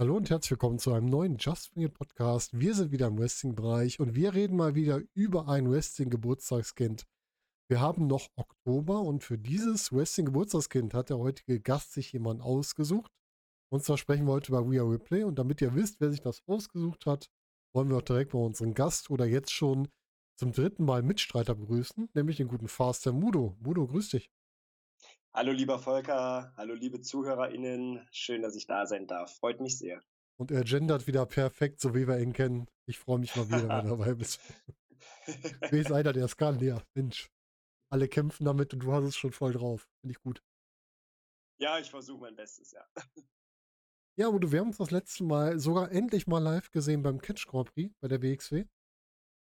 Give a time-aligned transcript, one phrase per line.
[0.00, 2.56] Hallo und herzlich willkommen zu einem neuen Just It Podcast.
[2.56, 7.04] Wir sind wieder im Wrestling-Bereich und wir reden mal wieder über ein Wrestling-Geburtstagskind.
[7.68, 13.10] Wir haben noch Oktober und für dieses Wrestling-Geburtstagskind hat der heutige Gast sich jemand ausgesucht.
[13.72, 16.20] Und zwar sprechen wir heute über We Are Replay und damit ihr wisst, wer sich
[16.20, 17.28] das ausgesucht hat,
[17.74, 19.88] wollen wir auch direkt mal unseren Gast oder jetzt schon
[20.38, 23.56] zum dritten Mal Mitstreiter begrüßen, nämlich den guten Faster Mudo.
[23.58, 24.30] Mudo, grüß dich.
[25.34, 29.36] Hallo lieber Volker, hallo liebe ZuhörerInnen, schön, dass ich da sein darf.
[29.36, 30.02] Freut mich sehr.
[30.36, 32.66] Und er gendert wieder perfekt, so wie wir ihn kennen.
[32.86, 34.40] Ich freue mich mal wieder, wenn du dabei bist.
[35.70, 36.58] Wie ist einer, der es kann?
[36.60, 37.30] Ja, Mensch.
[37.90, 39.88] Alle kämpfen damit und du hast es schon voll drauf.
[40.00, 40.42] Finde ich gut.
[41.58, 42.84] Ja, ich versuche mein Bestes, ja.
[44.16, 47.46] Ja, und wir haben uns das letzte Mal sogar endlich mal live gesehen beim Catch
[47.46, 48.64] Grand Prix bei der WXW.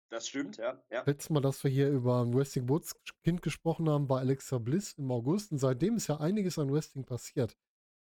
[0.09, 0.81] Das stimmt, ja.
[0.89, 1.03] ja.
[1.05, 4.94] Letztes Mal, dass wir hier über ein Wrestling Boots Kind gesprochen haben, war Alexa Bliss
[4.94, 5.52] im August.
[5.52, 7.58] Und seitdem ist ja einiges an Wrestling passiert.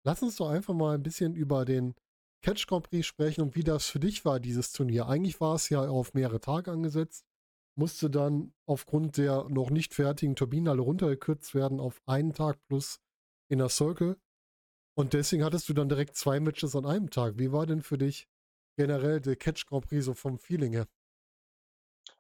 [0.04, 1.96] Lass uns doch einfach mal ein bisschen über den
[2.44, 5.08] Catch Grand Prix sprechen und wie das für dich war, dieses Turnier.
[5.08, 7.26] Eigentlich war es ja auf mehrere Tage angesetzt,
[7.76, 13.00] musste dann aufgrund der noch nicht fertigen Turbinen alle runtergekürzt werden auf einen Tag plus
[13.50, 14.18] Inner Circle.
[14.96, 17.40] Und deswegen hattest du dann direkt zwei Matches an einem Tag.
[17.40, 18.28] Wie war denn für dich
[18.78, 20.88] generell der Catch Grand Prix so vom Feeling her?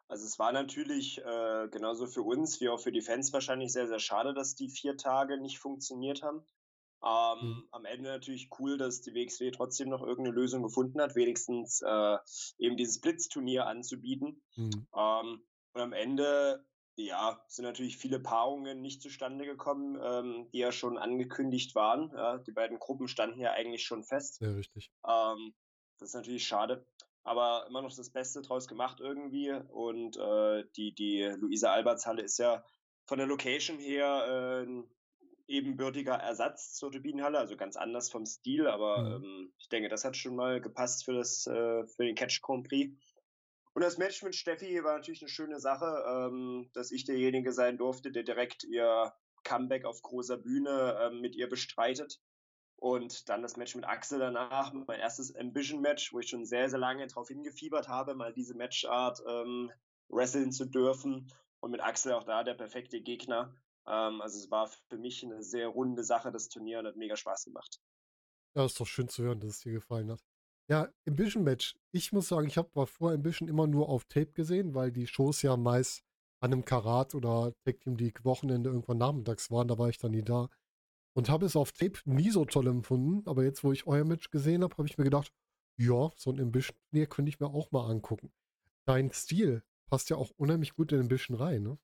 [0.08, 3.88] Also es war natürlich äh, genauso für uns wie auch für die Fans wahrscheinlich sehr,
[3.88, 6.45] sehr schade, dass die vier Tage nicht funktioniert haben.
[7.03, 7.67] Ähm, mhm.
[7.72, 12.17] Am Ende natürlich cool, dass die WXW trotzdem noch irgendeine Lösung gefunden hat, wenigstens äh,
[12.58, 14.42] eben dieses Blitzturnier anzubieten.
[14.56, 14.88] Mhm.
[14.95, 20.72] Ähm, und am Ende, ja, sind natürlich viele Paarungen nicht zustande gekommen, ähm, die ja
[20.72, 22.12] schon angekündigt waren.
[22.16, 24.40] Ja, die beiden Gruppen standen ja eigentlich schon fest.
[24.42, 24.92] Ja, richtig.
[25.06, 25.53] Ähm,
[26.00, 26.86] das ist natürlich schade
[27.26, 29.52] aber immer noch das Beste draus gemacht irgendwie.
[29.52, 32.63] Und äh, die, die Luisa Alberts Halle ist ja
[33.06, 34.90] von der Location her äh, ein
[35.47, 39.25] ebenbürtiger Ersatz zur Turbinenhalle, also ganz anders vom Stil, aber mhm.
[39.25, 42.68] ähm, ich denke, das hat schon mal gepasst für das äh, für den Catch Grand
[42.68, 42.96] Prix.
[43.74, 47.78] Und das Match mit Steffi war natürlich eine schöne Sache, ähm, dass ich derjenige sein
[47.78, 49.13] durfte, der direkt ihr
[49.44, 52.19] Comeback auf großer Bühne ähm, mit ihr bestreitet.
[52.78, 56.80] Und dann das Match mit Axel danach, mein erstes Ambition-Match, wo ich schon sehr, sehr
[56.80, 59.72] lange darauf hingefiebert habe, mal diese Matchart ähm,
[60.09, 61.31] wresteln zu dürfen.
[61.62, 63.56] Und mit Axel auch da der perfekte Gegner.
[63.88, 67.16] Ähm, also es war für mich eine sehr runde Sache, das Turnier, und hat mega
[67.16, 67.80] Spaß gemacht.
[68.56, 70.24] Ja, ist doch schön zu hören, dass es dir gefallen hat.
[70.68, 71.75] Ja, Ambition-Match.
[71.92, 75.42] Ich muss sagen, ich habe vor Ambition immer nur auf Tape gesehen, weil die Shows
[75.42, 76.03] ja meist
[76.40, 79.68] an einem Karat oder Tag Team League Wochenende irgendwann nachmittags waren.
[79.68, 80.50] Da war ich dann nie da.
[81.16, 83.28] Und habe es auf Tape nie so toll empfunden.
[83.28, 85.31] Aber jetzt, wo ich euer Match gesehen habe, habe ich mir gedacht,
[85.78, 88.31] ja, so ein Ambition-Turnier könnte ich mir auch mal angucken.
[88.86, 91.78] Dein Stil passt ja auch unheimlich gut in Ambition rein, ne?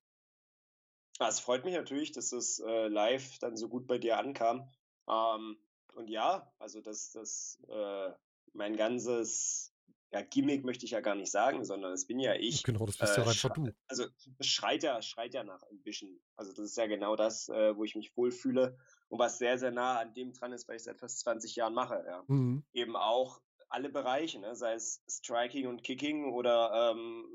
[1.19, 4.69] Ah, es freut mich natürlich, dass es äh, live dann so gut bei dir ankam.
[5.07, 5.57] Ähm,
[5.93, 8.11] und ja, also das, das, äh,
[8.53, 9.73] mein ganzes
[10.11, 12.63] ja, Gimmick möchte ich ja gar nicht sagen, sondern es bin ja ich.
[12.63, 13.71] Genau, das bist äh, ja einfach du.
[13.87, 14.07] Also
[14.41, 16.19] schreit ja, schreit ja nach Ambition.
[16.35, 18.77] Also das ist ja genau das, äh, wo ich mich wohlfühle
[19.11, 21.73] und was sehr, sehr nah an dem dran ist, weil ich seit fast 20 Jahren
[21.73, 22.01] mache.
[22.07, 22.23] Ja.
[22.27, 22.63] Mhm.
[22.73, 24.55] Eben auch alle Bereiche, ne?
[24.55, 27.25] sei es Striking und Kicking oder ähm,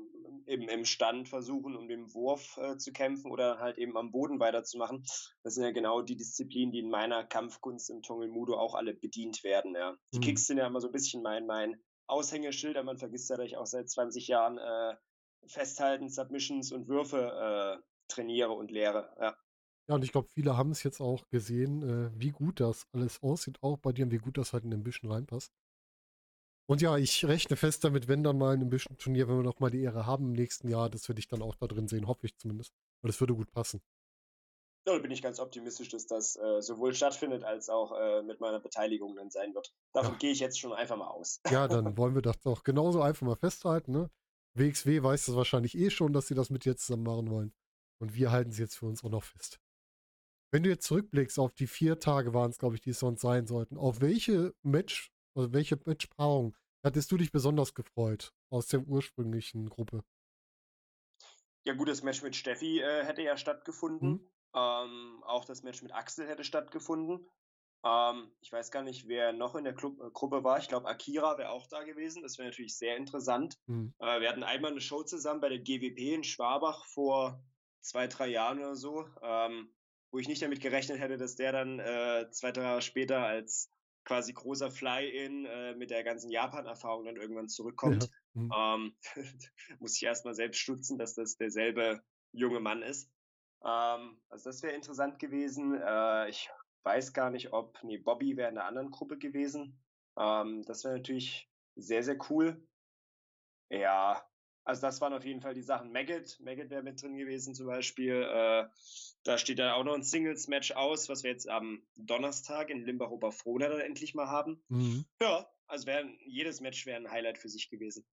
[0.47, 4.39] eben im Stand versuchen, um den Wurf äh, zu kämpfen oder halt eben am Boden
[4.39, 5.03] weiterzumachen.
[5.43, 9.43] Das sind ja genau die Disziplinen, die in meiner Kampfkunst im Tongelmudo auch alle bedient
[9.43, 9.75] werden.
[9.75, 9.95] Ja.
[10.13, 10.21] Die mhm.
[10.21, 13.45] Kicks sind ja immer so ein bisschen mein, mein Aushängeschild, aber man vergisst ja, dass
[13.45, 14.95] ich auch seit 20 Jahren äh,
[15.45, 19.15] Festhalten, Submissions und Würfe äh, trainiere und lehre.
[19.19, 19.37] Ja.
[19.89, 23.23] Ja, und ich glaube, viele haben es jetzt auch gesehen, äh, wie gut das alles
[23.23, 25.53] aussieht, auch bei dir und wie gut das halt in den bisschen reinpasst.
[26.69, 29.61] Und ja, ich rechne fest damit, wenn dann mal ein bisschen Turnier, wenn wir noch
[29.61, 32.07] mal die Ehre haben im nächsten Jahr, dass wir dich dann auch da drin sehen,
[32.07, 32.73] hoffe ich zumindest.
[33.01, 33.81] Weil das würde gut passen.
[34.85, 38.41] Ja, da bin ich ganz optimistisch, dass das äh, sowohl stattfindet als auch äh, mit
[38.41, 39.73] meiner Beteiligung dann sein wird.
[39.93, 40.17] Davon ja.
[40.17, 41.39] gehe ich jetzt schon einfach mal aus.
[41.49, 43.93] Ja, dann wollen wir das doch genauso einfach mal festhalten.
[43.93, 44.09] Ne?
[44.53, 47.53] WXW weiß das wahrscheinlich eh schon, dass sie das mit dir zusammen machen wollen.
[47.99, 49.59] Und wir halten sie jetzt für uns auch noch fest.
[50.51, 53.21] Wenn du jetzt zurückblickst auf die vier Tage waren es, glaube ich, die es sonst
[53.21, 58.81] sein sollten, auf welche Match, also welche Matchpaarung hattest du dich besonders gefreut aus der
[58.81, 60.03] ursprünglichen Gruppe?
[61.65, 64.09] Ja, gut, das Match mit Steffi äh, hätte ja stattgefunden.
[64.09, 64.31] Mhm.
[64.53, 67.27] Ähm, auch das Match mit Axel hätte stattgefunden.
[67.83, 70.59] Ähm, ich weiß gar nicht, wer noch in der Club, äh, Gruppe war.
[70.59, 72.23] Ich glaube, Akira wäre auch da gewesen.
[72.23, 73.57] Das wäre natürlich sehr interessant.
[73.65, 73.93] Mhm.
[73.99, 77.43] Äh, wir hatten einmal eine Show zusammen bei der GWP in Schwabach vor
[77.81, 79.05] zwei, drei Jahren oder so.
[79.21, 79.69] Ähm,
[80.11, 83.71] wo ich nicht damit gerechnet hätte, dass der dann äh, zwei, drei Jahre später als
[84.05, 88.09] quasi großer Fly-In äh, mit der ganzen Japan-Erfahrung dann irgendwann zurückkommt.
[88.33, 88.41] Ja.
[88.41, 88.51] Mhm.
[88.57, 88.97] Ähm,
[89.79, 92.01] muss ich erstmal selbst stutzen, dass das derselbe
[92.31, 93.11] junge Mann ist.
[93.65, 95.75] Ähm, also das wäre interessant gewesen.
[95.75, 96.49] Äh, ich
[96.83, 99.83] weiß gar nicht, ob, nee, Bobby wäre in einer anderen Gruppe gewesen.
[100.17, 102.65] Ähm, das wäre natürlich sehr, sehr cool.
[103.69, 104.25] Ja,
[104.67, 105.93] also das waren auf jeden Fall die Sachen.
[105.93, 108.21] Maggot, Maggot wäre mit drin gewesen zum Beispiel.
[108.21, 108.65] Äh,
[109.23, 113.69] da steht dann auch noch ein Singles-Match aus, was wir jetzt am Donnerstag in Limbach-Oberfrohna
[113.69, 114.61] dann endlich mal haben.
[114.67, 115.05] Mhm.
[115.21, 118.05] Ja, also wär, jedes Match wäre ein Highlight für sich gewesen.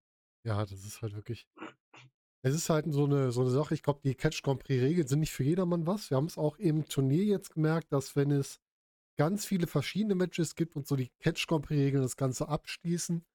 [0.45, 1.45] Ja, das ist halt wirklich.
[2.41, 3.73] Es ist halt so eine, so eine Sache.
[3.73, 6.09] Ich glaube, die Catch Grand Prix-Regeln sind nicht für jedermann was.
[6.09, 8.61] Wir haben es auch im Turnier jetzt gemerkt, dass wenn es
[9.17, 13.25] ganz viele verschiedene Matches gibt und so die Catch Grand Prix-Regeln das Ganze abschließen,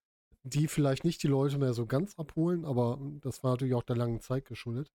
[0.43, 3.97] die vielleicht nicht die Leute mehr so ganz abholen, aber das war natürlich auch der
[3.97, 4.91] langen Zeit geschuldet.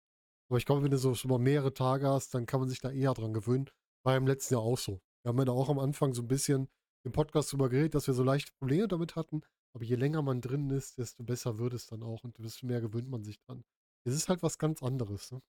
[0.48, 2.90] Aber ich glaube, wenn du so über mehrere Tage hast, dann kann man sich da
[2.90, 3.70] eher dran gewöhnen.
[4.04, 5.00] War im letzten Jahr auch so.
[5.22, 6.68] Wir haben ja da auch am Anfang so ein bisschen
[7.04, 9.42] im Podcast drüber geredet, dass wir so leichte Probleme damit hatten.
[9.74, 12.80] Aber je länger man drin ist, desto besser wird es dann auch und desto mehr
[12.80, 13.64] gewöhnt man sich dran.
[14.04, 15.32] Es ist halt was ganz anderes.
[15.32, 15.40] Ne?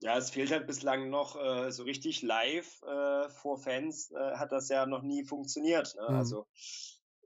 [0.00, 4.52] Ja, es fehlt halt bislang noch äh, so richtig live äh, vor Fans, äh, hat
[4.52, 5.94] das ja noch nie funktioniert.
[5.96, 6.06] Ne?
[6.08, 6.16] Mhm.
[6.16, 6.46] Also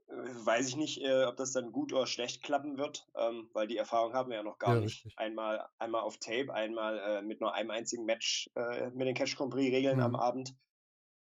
[0.07, 3.77] weiß ich nicht, äh, ob das dann gut oder schlecht klappen wird, ähm, weil die
[3.77, 5.05] Erfahrung haben wir ja noch gar ja, nicht.
[5.05, 5.17] Richtig.
[5.17, 8.49] Einmal, einmal auf Tape, einmal äh, mit nur einem einzigen Match
[8.93, 10.03] mit den Catch Compris Regeln mhm.
[10.03, 10.55] am Abend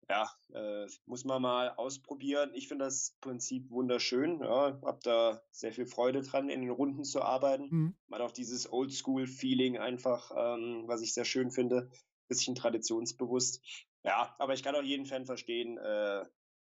[0.09, 2.51] ja, äh, muss man mal ausprobieren.
[2.53, 4.39] Ich finde das Prinzip wunderschön.
[4.41, 7.67] Ja, hab da sehr viel Freude dran, in den Runden zu arbeiten.
[7.69, 7.95] Mhm.
[8.07, 11.89] Man hat auch dieses Oldschool-Feeling einfach, ähm, was ich sehr schön finde.
[12.29, 13.61] Bisschen traditionsbewusst.
[14.03, 16.25] Ja, aber ich kann auch jeden Fan verstehen, äh,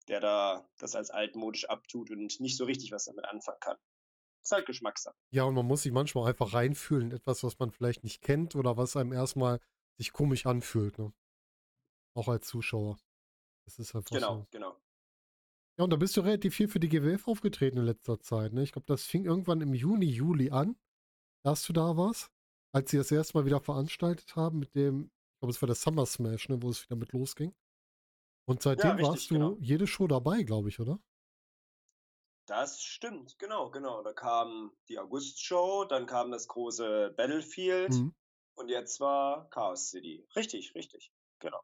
[0.08, 3.76] der da das als altmodisch abtut und nicht so richtig was damit anfangen kann.
[4.42, 5.14] Ist halt Geschmackssache.
[5.30, 8.56] Ja, und man muss sich manchmal einfach reinfühlen in etwas, was man vielleicht nicht kennt
[8.56, 9.60] oder was einem erstmal
[9.98, 10.98] sich komisch anfühlt.
[10.98, 11.12] Ne?
[12.14, 12.98] Auch als Zuschauer.
[13.66, 14.46] Das ist einfach Genau, so.
[14.50, 14.80] genau.
[15.78, 18.52] Ja, und da bist du relativ viel für die GWF aufgetreten in letzter Zeit.
[18.52, 18.62] Ne?
[18.62, 20.76] Ich glaube, das fing irgendwann im Juni, Juli an,
[21.44, 22.30] dass du da warst,
[22.72, 25.76] als sie das erste Mal wieder veranstaltet haben mit dem, ich glaube, es war der
[25.76, 27.54] Summer Smash, ne, wo es wieder mit losging.
[28.50, 29.56] Und seitdem ja, richtig, warst du genau.
[29.60, 30.98] jede Show dabei, glaube ich, oder?
[32.46, 34.02] Das stimmt, genau, genau.
[34.02, 38.12] Da kam die August-Show, dann kam das große Battlefield mhm.
[38.56, 40.26] und jetzt war Chaos City.
[40.34, 41.60] Richtig, richtig, genau.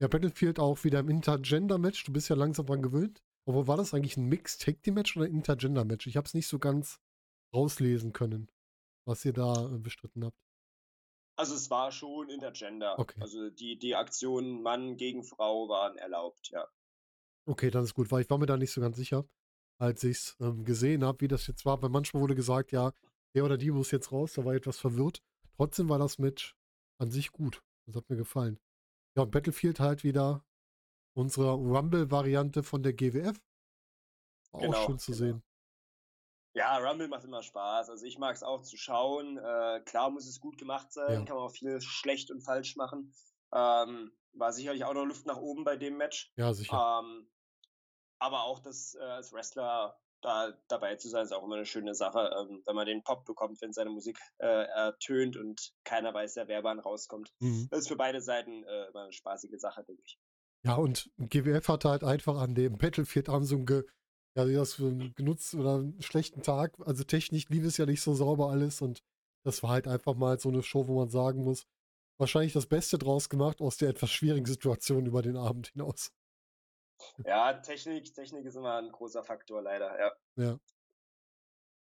[0.00, 2.02] Ja, Battlefield auch wieder im Intergender-Match.
[2.02, 3.22] Du bist ja langsam dran gewöhnt.
[3.46, 6.08] Aber war das eigentlich ein Mixed-Take-Match oder ein Intergender-Match?
[6.08, 6.98] Ich habe es nicht so ganz
[7.54, 8.50] rauslesen können,
[9.04, 10.36] was ihr da äh, bestritten habt.
[11.40, 12.98] Also es war schon Intergender.
[12.98, 13.18] Okay.
[13.18, 16.68] Also die, die Aktionen Mann gegen Frau waren erlaubt, ja.
[17.46, 19.24] Okay, dann ist gut, weil ich war mir da nicht so ganz sicher,
[19.78, 21.80] als ich es ähm, gesehen habe, wie das jetzt war.
[21.80, 22.92] Weil manchmal wurde gesagt, ja,
[23.34, 25.22] der oder die muss jetzt raus, da war ich etwas verwirrt.
[25.56, 26.58] Trotzdem war das Match
[26.98, 27.62] an sich gut.
[27.86, 28.60] Das hat mir gefallen.
[29.16, 30.44] Ja, und Battlefield halt wieder
[31.14, 33.40] unsere Rumble-Variante von der GWF.
[34.52, 35.24] Auch genau, schön zu genau.
[35.24, 35.42] sehen.
[36.52, 37.90] Ja, Rumble macht immer Spaß.
[37.90, 39.38] Also ich mag es auch zu schauen.
[39.38, 41.24] Äh, klar muss es gut gemacht sein, ja.
[41.24, 43.14] kann man auch viel schlecht und falsch machen.
[43.52, 46.32] Ähm, war sicherlich auch noch Luft nach oben bei dem Match.
[46.36, 47.02] Ja, sicher.
[47.02, 47.28] Ähm,
[48.18, 51.94] aber auch das äh, als Wrestler da dabei zu sein, ist auch immer eine schöne
[51.94, 56.34] Sache, ähm, wenn man den Pop bekommt, wenn seine Musik äh, ertönt und keiner weiß,
[56.34, 57.32] der Werbahn rauskommt.
[57.38, 57.68] Mhm.
[57.70, 60.18] Das ist für beide Seiten äh, immer eine spaßige Sache, denke ich.
[60.62, 63.84] Ja, und GWF hatte halt einfach an dem Battlefield-Abend so ein Ge
[64.36, 66.74] ja, das für einen genutzt oder einen schlechten Tag.
[66.84, 69.02] Also technisch lief es ja nicht so sauber alles und
[69.44, 71.66] das war halt einfach mal so eine Show, wo man sagen muss,
[72.18, 76.12] wahrscheinlich das Beste draus gemacht aus der etwas schwierigen Situation über den Abend hinaus.
[77.24, 80.12] Ja, Technik, Technik ist immer ein großer Faktor, leider, ja.
[80.36, 80.60] Ja.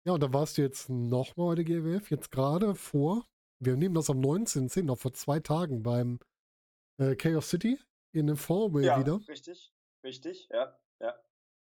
[0.05, 3.27] Ja, und da warst du jetzt nochmal bei der GWF, jetzt gerade vor,
[3.59, 6.21] wir nehmen das am 19.10., noch vor zwei Tagen beim
[6.99, 7.81] äh, Chaos City
[8.13, 9.21] in dem Fourway ja, wieder.
[9.27, 9.73] richtig,
[10.05, 11.19] richtig, ja, ja.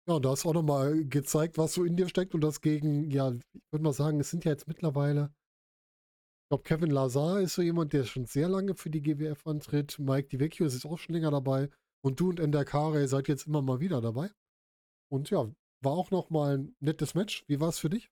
[0.08, 2.60] Ja, und da hast du auch nochmal gezeigt, was so in dir steckt und das
[2.60, 5.32] gegen, ja, ich würde mal sagen, es sind ja jetzt mittlerweile,
[6.42, 9.98] ich glaube, Kevin Lazar ist so jemand, der schon sehr lange für die GWF antritt.
[9.98, 11.70] Mike DiVecchio ist auch schon länger dabei.
[12.04, 14.28] Und du und Endakare seid jetzt immer mal wieder dabei.
[15.08, 15.50] Und ja,
[15.82, 17.44] war auch noch mal ein nettes Match.
[17.48, 18.10] Wie war es für dich?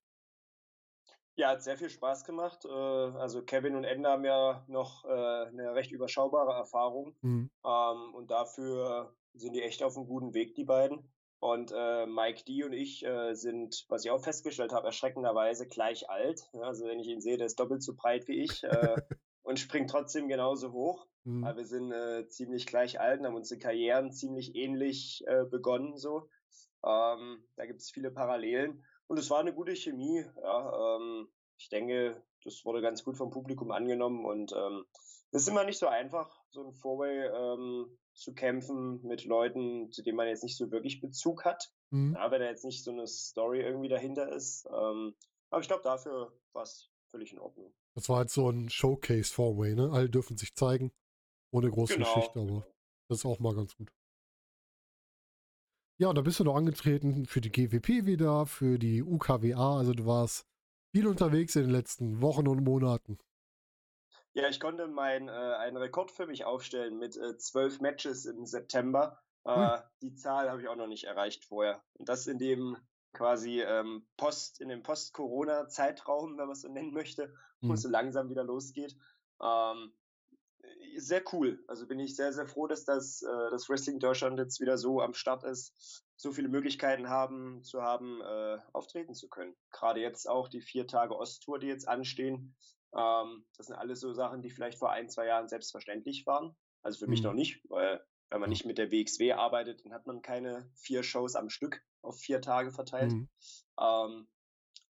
[1.36, 2.64] Ja, hat sehr viel Spaß gemacht.
[2.64, 7.16] Äh, also Kevin und Ender haben ja noch äh, eine recht überschaubare Erfahrung.
[7.22, 7.50] Mhm.
[7.64, 11.10] Ähm, und dafür sind die echt auf einem guten Weg, die beiden.
[11.40, 16.48] Und äh, Mike D und ich sind, was ich auch festgestellt habe, erschreckenderweise gleich alt.
[16.60, 18.62] Also wenn ich ihn sehe, der ist doppelt so breit wie ich
[19.42, 21.06] und springt trotzdem genauso hoch.
[21.24, 21.44] Mhm.
[21.44, 25.96] Aber wir sind äh, ziemlich gleich alt und haben unsere Karrieren ziemlich ähnlich äh, begonnen.
[25.96, 26.28] So.
[26.84, 28.84] Ähm, da gibt es viele Parallelen.
[29.06, 30.24] Und es war eine gute Chemie.
[30.42, 31.28] Ja, ähm,
[31.58, 34.24] ich denke, das wurde ganz gut vom Publikum angenommen.
[34.24, 34.86] Und ähm,
[35.32, 40.02] es ist immer nicht so einfach, so ein Fourway ähm, zu kämpfen mit Leuten, zu
[40.02, 41.72] denen man jetzt nicht so wirklich Bezug hat.
[41.90, 42.14] Mhm.
[42.14, 44.66] Wenn da jetzt nicht so eine Story irgendwie dahinter ist.
[44.66, 45.14] Ähm,
[45.50, 47.72] aber ich glaube, dafür war es völlig in Ordnung.
[47.94, 49.90] Das war halt so ein Showcase Fourway, ne?
[49.92, 50.92] Alle dürfen sich zeigen.
[51.52, 52.14] Ohne große genau.
[52.14, 52.66] Geschichte, aber
[53.08, 53.90] das ist auch mal ganz gut.
[55.98, 59.78] Ja, da bist du noch angetreten für die GWP wieder, für die UKWA.
[59.78, 60.46] Also du warst
[60.92, 63.18] viel unterwegs in den letzten Wochen und Monaten.
[64.40, 68.46] Ja, ich konnte mein, äh, einen Rekord für mich aufstellen mit äh, zwölf Matches im
[68.46, 69.20] September.
[69.44, 71.84] Äh, die Zahl habe ich auch noch nicht erreicht vorher.
[71.92, 72.78] Und das in dem
[73.12, 77.34] quasi ähm, Post, in dem Post-Corona-Zeitraum, wenn man es so nennen möchte,
[77.66, 77.74] wo Mhm.
[77.74, 78.96] es so langsam wieder losgeht.
[79.42, 79.92] Ähm,
[80.96, 81.62] sehr cool.
[81.68, 85.02] Also bin ich sehr, sehr froh, dass das, äh, das Wrestling Deutschland jetzt wieder so
[85.02, 89.54] am Start ist, so viele Möglichkeiten haben, zu haben, äh, auftreten zu können.
[89.70, 92.56] Gerade jetzt auch die vier Tage Osttour, die jetzt anstehen.
[92.96, 96.56] Ähm, das sind alles so Sachen, die vielleicht vor ein, zwei Jahren selbstverständlich waren.
[96.82, 97.26] Also für mich Mhm.
[97.26, 101.02] noch nicht, weil wenn man nicht mit der WXW arbeitet, dann hat man keine vier
[101.02, 103.12] Shows am Stück auf vier Tage verteilt.
[103.12, 103.28] Mhm.
[103.80, 104.28] Ähm,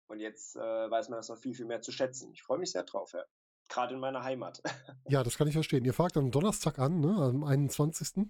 [0.08, 2.30] und jetzt äh, weiß man das noch viel, viel mehr zu schätzen.
[2.32, 3.24] Ich freue mich sehr drauf, ja.
[3.68, 4.60] Gerade in meiner Heimat.
[5.08, 5.84] Ja, das kann ich verstehen.
[5.84, 8.26] Ihr fragt am Donnerstag an, ne, am 21.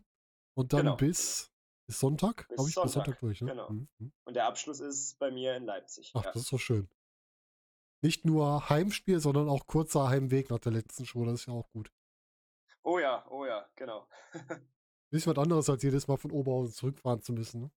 [0.55, 0.97] Und dann Genau.
[0.97, 1.51] bis,
[1.87, 3.41] bis Sonntag, glaube ich, bis Sonntag, Sonntag durch.
[3.41, 3.51] Ne?
[3.51, 3.71] genau.
[3.71, 3.89] Mhm.
[3.99, 4.13] mhm.
[4.25, 6.13] Und der Abschluss ist bei mir in Leipzig.
[6.15, 6.33] Ach, ja.
[6.33, 6.89] das ist doch schön.
[8.03, 11.25] Nicht nur Heimspiel, sondern auch kurzer Heimweg nach der letzten Show.
[11.25, 11.93] Das ist ja auch gut.
[12.83, 14.09] Oh ja, oh ja, genau.
[15.11, 17.63] Bisschen was anderes, als jedes Mal von Oberhausen zurückfahren zu müssen.
[17.63, 17.71] Ne?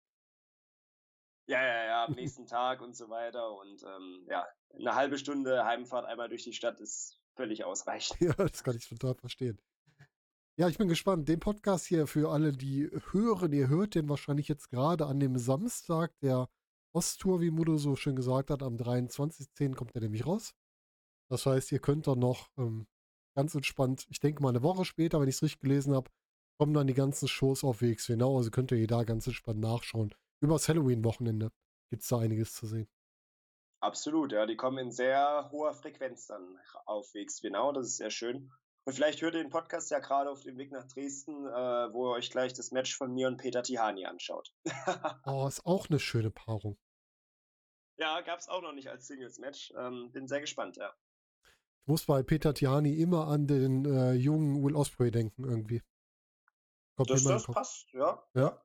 [1.47, 3.55] Ja, ja, ja, am nächsten Tag und so weiter.
[3.55, 8.19] Und ähm, ja, eine halbe Stunde Heimfahrt einmal durch die Stadt ist völlig ausreichend.
[8.19, 9.61] Ja, das kann ich total verstehen.
[10.57, 11.27] Ja, ich bin gespannt.
[11.27, 15.37] Den Podcast hier für alle, die hören, ihr hört den wahrscheinlich jetzt gerade an dem
[15.37, 16.47] Samstag der
[16.95, 18.63] Osttour, wie Mudo so schön gesagt hat.
[18.63, 19.75] Am 23.10.
[19.75, 20.55] kommt der nämlich raus.
[21.29, 22.87] Das heißt, ihr könnt dann noch ähm,
[23.35, 26.09] ganz entspannt, ich denke mal eine Woche später, wenn ich es richtig gelesen habe,
[26.57, 28.37] kommen dann die ganzen Shows auf WXW Genau.
[28.37, 30.13] Also könnt ihr da ganz entspannt nachschauen.
[30.41, 31.51] Übers Halloween-Wochenende
[31.89, 32.87] gibt es da einiges zu sehen.
[33.81, 34.45] Absolut, ja.
[34.45, 37.71] Die kommen in sehr hoher Frequenz dann auf WX genau.
[37.73, 38.51] Das ist sehr schön.
[38.87, 42.07] Und vielleicht hört ihr den Podcast ja gerade auf dem Weg nach Dresden, äh, wo
[42.07, 44.53] ihr euch gleich das Match von mir und Peter Tihani anschaut.
[45.25, 46.77] Oh, ist auch eine schöne Paarung.
[47.97, 49.73] Ja, gab es auch noch nicht als Singles-Match.
[49.77, 50.93] Ähm, bin sehr gespannt, ja.
[51.81, 55.81] Ich muss bei Peter Tiani immer an den äh, jungen Will Osprey denken, irgendwie.
[56.97, 58.25] Kommt Das, das passt, ja.
[58.33, 58.63] Ja.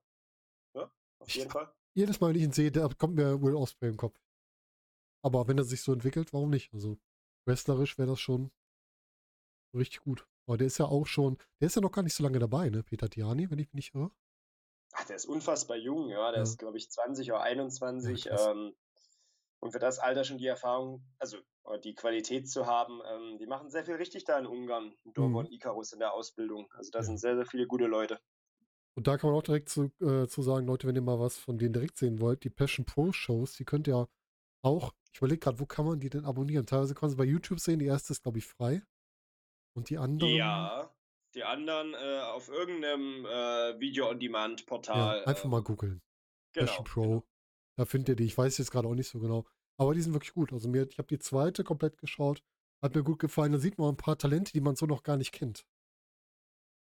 [0.74, 1.72] Ja, auf Ich- jeden Fall.
[1.94, 4.16] Jedes Mal, wenn ich ihn sehe, da kommt mir Will Osprey im Kopf.
[5.22, 6.72] Aber wenn er sich so entwickelt, warum nicht?
[6.72, 6.98] Also,
[7.46, 8.52] wrestlerisch wäre das schon
[9.74, 10.26] richtig gut.
[10.46, 12.70] Aber der ist ja auch schon, der ist ja noch gar nicht so lange dabei,
[12.70, 12.82] ne?
[12.84, 14.10] Peter Tiani, wenn ich mich nicht irre.
[14.92, 16.30] Ach, der ist unfassbar jung, ja.
[16.30, 16.42] Der Ja.
[16.44, 18.24] ist, glaube ich, 20 oder 21.
[18.24, 18.74] Ja, ähm,
[19.60, 23.46] und für das Alter schon die Erfahrung, also oder die Qualität zu haben, ähm, die
[23.46, 24.94] machen sehr viel richtig da in Ungarn.
[25.04, 25.36] Dovo Mhm.
[25.36, 26.66] und Icarus in der Ausbildung.
[26.72, 27.02] Also da Ja.
[27.04, 28.18] sind sehr, sehr viele gute Leute.
[28.96, 31.38] Und da kann man auch direkt zu, äh, zu sagen, Leute, wenn ihr mal was
[31.38, 34.08] von denen direkt sehen wollt, die Passion Pro Shows, die könnt ihr
[34.62, 36.66] auch, ich überlege gerade, wo kann man die denn abonnieren?
[36.66, 38.82] Teilweise kann man sie bei YouTube sehen, die erste ist, glaube ich, frei.
[39.74, 40.90] Und die anderen, Ja,
[41.34, 45.24] die anderen äh, auf irgendeinem äh, ja, Video-on-Demand-Portal.
[45.24, 46.02] einfach äh, mal googeln.
[46.52, 46.66] genau.
[46.66, 47.02] Passion Pro.
[47.02, 47.24] genau.
[47.80, 48.26] Da findet ihr die.
[48.26, 49.46] Ich weiß jetzt gerade auch nicht so genau.
[49.78, 50.52] Aber die sind wirklich gut.
[50.52, 52.42] Also mir, ich habe die zweite komplett geschaut.
[52.82, 53.52] Hat mir gut gefallen.
[53.52, 55.64] Da sieht man ein paar Talente, die man so noch gar nicht kennt.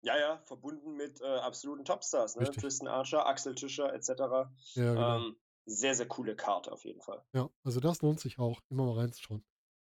[0.02, 2.42] Ja, ja, verbunden mit äh, absoluten Topstars, ne?
[2.42, 2.62] Richtig.
[2.62, 4.10] Tristan Archer, Axel Tischer etc.
[4.10, 5.16] Ja, genau.
[5.16, 7.20] Ähm, sehr, sehr coole Karte auf jeden Fall.
[7.32, 9.44] Ja, also das lohnt sich auch, immer mal reinzuschauen.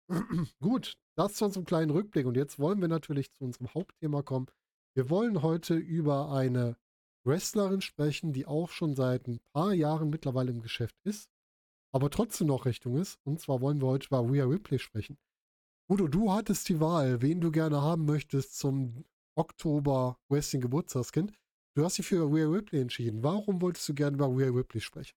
[0.60, 2.26] Gut, das zu unserem kleinen Rückblick.
[2.26, 4.48] Und jetzt wollen wir natürlich zu unserem Hauptthema kommen.
[4.94, 6.76] Wir wollen heute über eine
[7.24, 11.30] Wrestlerin sprechen, die auch schon seit ein paar Jahren mittlerweile im Geschäft ist,
[11.94, 13.20] aber trotzdem noch Richtung ist.
[13.24, 15.18] Und zwar wollen wir heute über Rhea Ripley sprechen.
[15.90, 21.34] Udo, du hattest die Wahl, wen du gerne haben möchtest zum Oktober Wrestling Geburtstagskind.
[21.76, 23.24] Du hast dich für Rhea Ripley entschieden.
[23.24, 25.16] Warum wolltest du gerne über Rhea Ripley sprechen?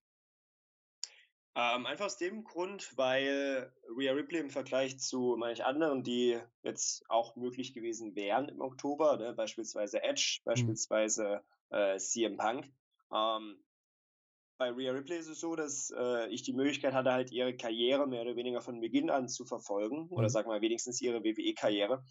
[1.57, 7.09] Ähm, einfach aus dem Grund, weil Rhea Ripley im Vergleich zu manch anderen, die jetzt
[7.09, 12.71] auch möglich gewesen wären im Oktober, ne, beispielsweise Edge, beispielsweise äh, CM Punk,
[13.13, 13.63] ähm,
[14.57, 18.07] bei Rhea Ripley ist es so, dass äh, ich die Möglichkeit hatte, halt ihre Karriere
[18.07, 20.29] mehr oder weniger von Beginn an zu verfolgen, oder Mhm.
[20.29, 22.03] sagen wir wenigstens ihre WWE-Karriere.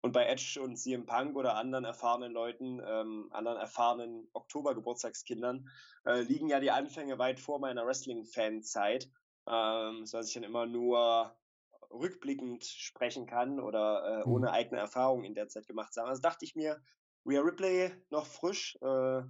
[0.00, 5.68] Und bei Edge und CM Punk oder anderen erfahrenen Leuten, ähm, anderen erfahrenen Oktober-Geburtstagskindern,
[6.04, 9.08] äh, liegen ja die Anfänge weit vor meiner Wrestling-Fan-Zeit,
[9.48, 11.36] ähm, so dass ich dann immer nur
[11.90, 14.28] rückblickend sprechen kann oder äh, Mhm.
[14.28, 16.08] ohne eigene Erfahrung in der Zeit gemacht zu haben.
[16.08, 16.80] Also dachte ich mir,
[17.28, 19.22] Rhea Ripley noch frisch, äh,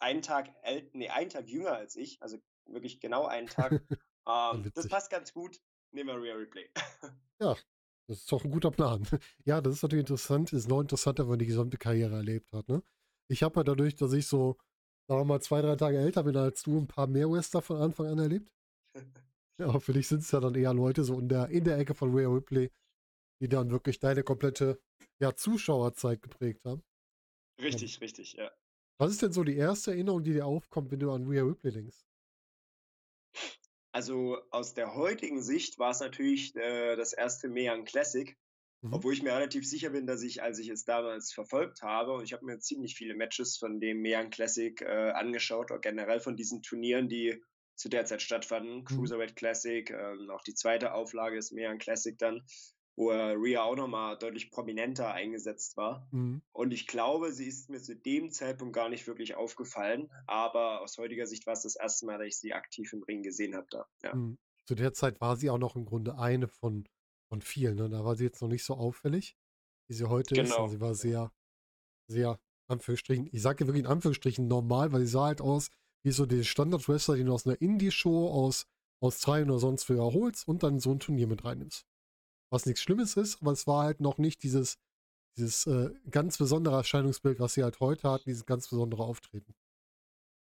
[0.00, 3.72] einen Tag ält nee, einen Tag jünger als ich, also wirklich genau einen Tag.
[4.28, 5.60] ähm, das passt ganz gut.
[5.92, 6.68] Nehmen wir Rhea Ripley.
[8.08, 9.06] Das ist doch ein guter Plan.
[9.44, 10.52] Ja, das ist natürlich interessant.
[10.52, 12.66] Ist noch interessanter, wenn man die gesamte Karriere erlebt hat.
[12.68, 12.82] Ne?
[13.30, 14.56] Ich habe ja dadurch, dass ich so,
[15.06, 17.76] sagen wir mal, zwei, drei Tage älter bin als du, ein paar mehr Wester von
[17.76, 18.50] Anfang an erlebt.
[19.60, 21.94] Ja, für dich sind es ja dann eher Leute so in der, in der Ecke
[21.94, 22.72] von Rhea Ripley,
[23.40, 24.80] die dann wirklich deine komplette
[25.20, 26.82] ja, Zuschauerzeit geprägt haben.
[27.60, 28.50] Richtig, richtig, ja.
[28.98, 31.70] Was ist denn so die erste Erinnerung, die dir aufkommt, wenn du an Rhea Ripley
[31.70, 31.98] denkst?
[33.92, 38.36] Also aus der heutigen Sicht war es natürlich äh, das erste Meyan Classic,
[38.82, 38.92] mhm.
[38.92, 42.24] obwohl ich mir relativ sicher bin, dass ich, als ich es damals verfolgt habe, und
[42.24, 46.36] ich habe mir ziemlich viele Matches von dem Meyan Classic äh, angeschaut, oder generell von
[46.36, 47.42] diesen Turnieren, die
[47.76, 48.84] zu der Zeit stattfanden, mhm.
[48.84, 52.42] Cruiserweight Classic, äh, auch die zweite Auflage des Meyan Classic dann,
[52.98, 56.08] wo Rhea auch nochmal deutlich prominenter eingesetzt war.
[56.10, 56.42] Mhm.
[56.50, 60.98] Und ich glaube, sie ist mir zu dem Zeitpunkt gar nicht wirklich aufgefallen, aber aus
[60.98, 63.68] heutiger Sicht war es das erste Mal, dass ich sie aktiv im Ring gesehen habe
[63.70, 63.86] da.
[64.02, 64.16] Ja.
[64.16, 64.36] Mhm.
[64.66, 66.88] Zu der Zeit war sie auch noch im Grunde eine von,
[67.28, 67.76] von vielen.
[67.76, 67.88] Ne?
[67.88, 69.36] Da war sie jetzt noch nicht so auffällig,
[69.86, 70.48] wie sie heute genau.
[70.48, 70.58] ist.
[70.58, 71.30] Und sie war sehr,
[72.08, 75.70] sehr, Anführungsstrichen, ich sage wirklich in Anführungsstrichen normal, weil sie sah halt aus
[76.02, 78.66] wie so die Standard-Wrestler, die du aus einer Indie-Show aus
[79.00, 81.87] Australien oder sonst wo holst und dann so ein Turnier mit reinnimmst.
[82.50, 84.78] Was nichts Schlimmes ist, aber es war halt noch nicht dieses,
[85.36, 89.54] dieses äh, ganz besondere Erscheinungsbild, was sie halt heute hat, dieses ganz besondere Auftreten.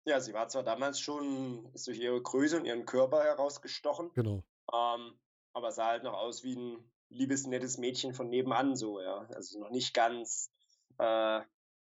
[0.06, 4.10] Ja, sie war zwar damals schon ist durch ihre Größe und ihren Körper herausgestochen.
[4.14, 4.42] Genau.
[4.72, 5.18] Ähm,
[5.52, 9.26] aber sah halt noch aus wie ein liebes, nettes Mädchen von nebenan so, ja.
[9.34, 10.50] Also noch nicht ganz,
[10.98, 11.40] äh,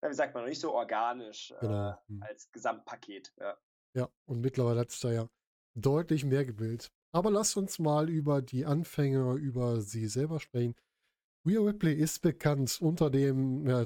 [0.01, 1.91] wie sagt man, noch nicht so organisch genau.
[1.91, 3.58] äh, als Gesamtpaket, ja.
[3.93, 5.27] Ja, und mittlerweile hat es da ja
[5.75, 6.91] deutlich mehr gebildet.
[7.11, 10.75] Aber lasst uns mal über die Anfänge, über sie selber sprechen.
[11.45, 13.85] Rhea Ripley ist bekannt unter dem, ja,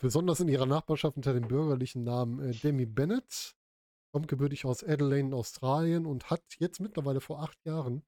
[0.00, 3.54] besonders in ihrer Nachbarschaft unter dem bürgerlichen Namen äh, Demi Bennett.
[4.12, 8.02] Kommt gebürtig aus Adelaide, Australien und hat jetzt mittlerweile vor acht Jahren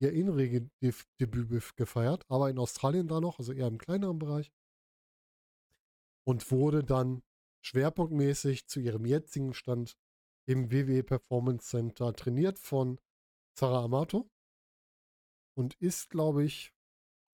[0.00, 4.50] ihr In-Ring-Debüt gefeiert, aber in Australien da noch, also eher im kleineren Bereich.
[6.24, 7.22] Und wurde dann
[7.62, 9.96] schwerpunktmäßig zu ihrem jetzigen Stand
[10.46, 12.98] im WWE Performance Center trainiert von
[13.60, 14.30] Sarah Amato.
[15.54, 16.72] Und ist, glaube ich,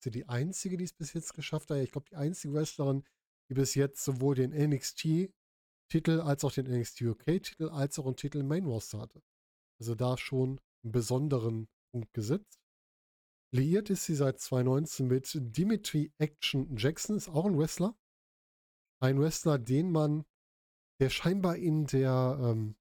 [0.03, 1.79] sie die einzige, die es bis jetzt geschafft hat.
[1.79, 3.05] Ich glaube, die einzige Wrestlerin,
[3.49, 8.39] die bis jetzt sowohl den NXT-Titel als auch den NXT UK-Titel als auch einen Titel
[8.39, 9.23] im Main Roster hatte.
[9.79, 12.61] Also da schon einen besonderen Punkt gesetzt.
[13.55, 17.97] Liiert ist sie seit 2019 mit Dimitri Action Jackson, ist auch ein Wrestler.
[19.01, 20.25] Ein Wrestler, den man,
[20.99, 22.75] der scheinbar in der ähm,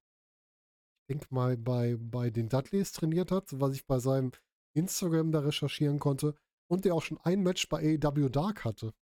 [1.06, 4.32] denke mal, bei, bei den Dudleys trainiert hat, was ich bei seinem
[4.74, 6.34] Instagram da recherchieren konnte.
[6.68, 8.92] Und der auch schon ein Match bei AEW Dark hatte.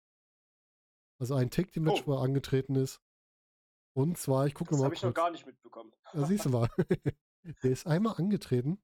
[1.19, 2.07] Also ein Take Team Match, oh.
[2.09, 3.01] wo er angetreten ist.
[3.97, 4.79] Und zwar, ich gucke mal.
[4.79, 5.93] Das habe ich noch gar nicht mitbekommen.
[6.13, 6.69] Da siehst du mal.
[7.63, 8.83] der ist einmal angetreten.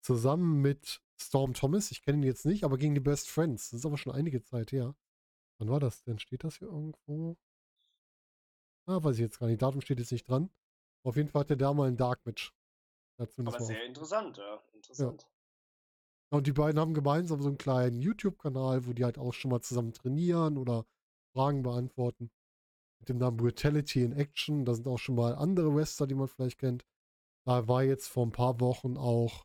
[0.00, 1.90] Zusammen mit Storm Thomas.
[1.90, 3.70] Ich kenne ihn jetzt nicht, aber gegen die Best Friends.
[3.70, 4.94] Das ist aber schon einige Zeit her.
[5.58, 6.18] Wann war das denn?
[6.18, 7.36] Steht das hier irgendwo?
[8.86, 9.62] Ah, weiß ich jetzt gar nicht.
[9.62, 10.50] Datum steht jetzt nicht dran.
[11.04, 12.54] Auf jeden Fall hat er da mal ein Dark Match.
[13.18, 14.62] Aber sehr interessant, ja.
[14.72, 15.22] Interessant.
[15.22, 15.28] Ja.
[16.38, 19.60] Und die beiden haben gemeinsam so einen kleinen YouTube-Kanal, wo die halt auch schon mal
[19.60, 20.86] zusammen trainieren oder
[21.34, 22.30] Fragen beantworten.
[23.00, 24.64] Mit dem Namen Brutality in Action.
[24.64, 26.86] Da sind auch schon mal andere Wrestler, die man vielleicht kennt.
[27.44, 29.44] Da war jetzt vor ein paar Wochen auch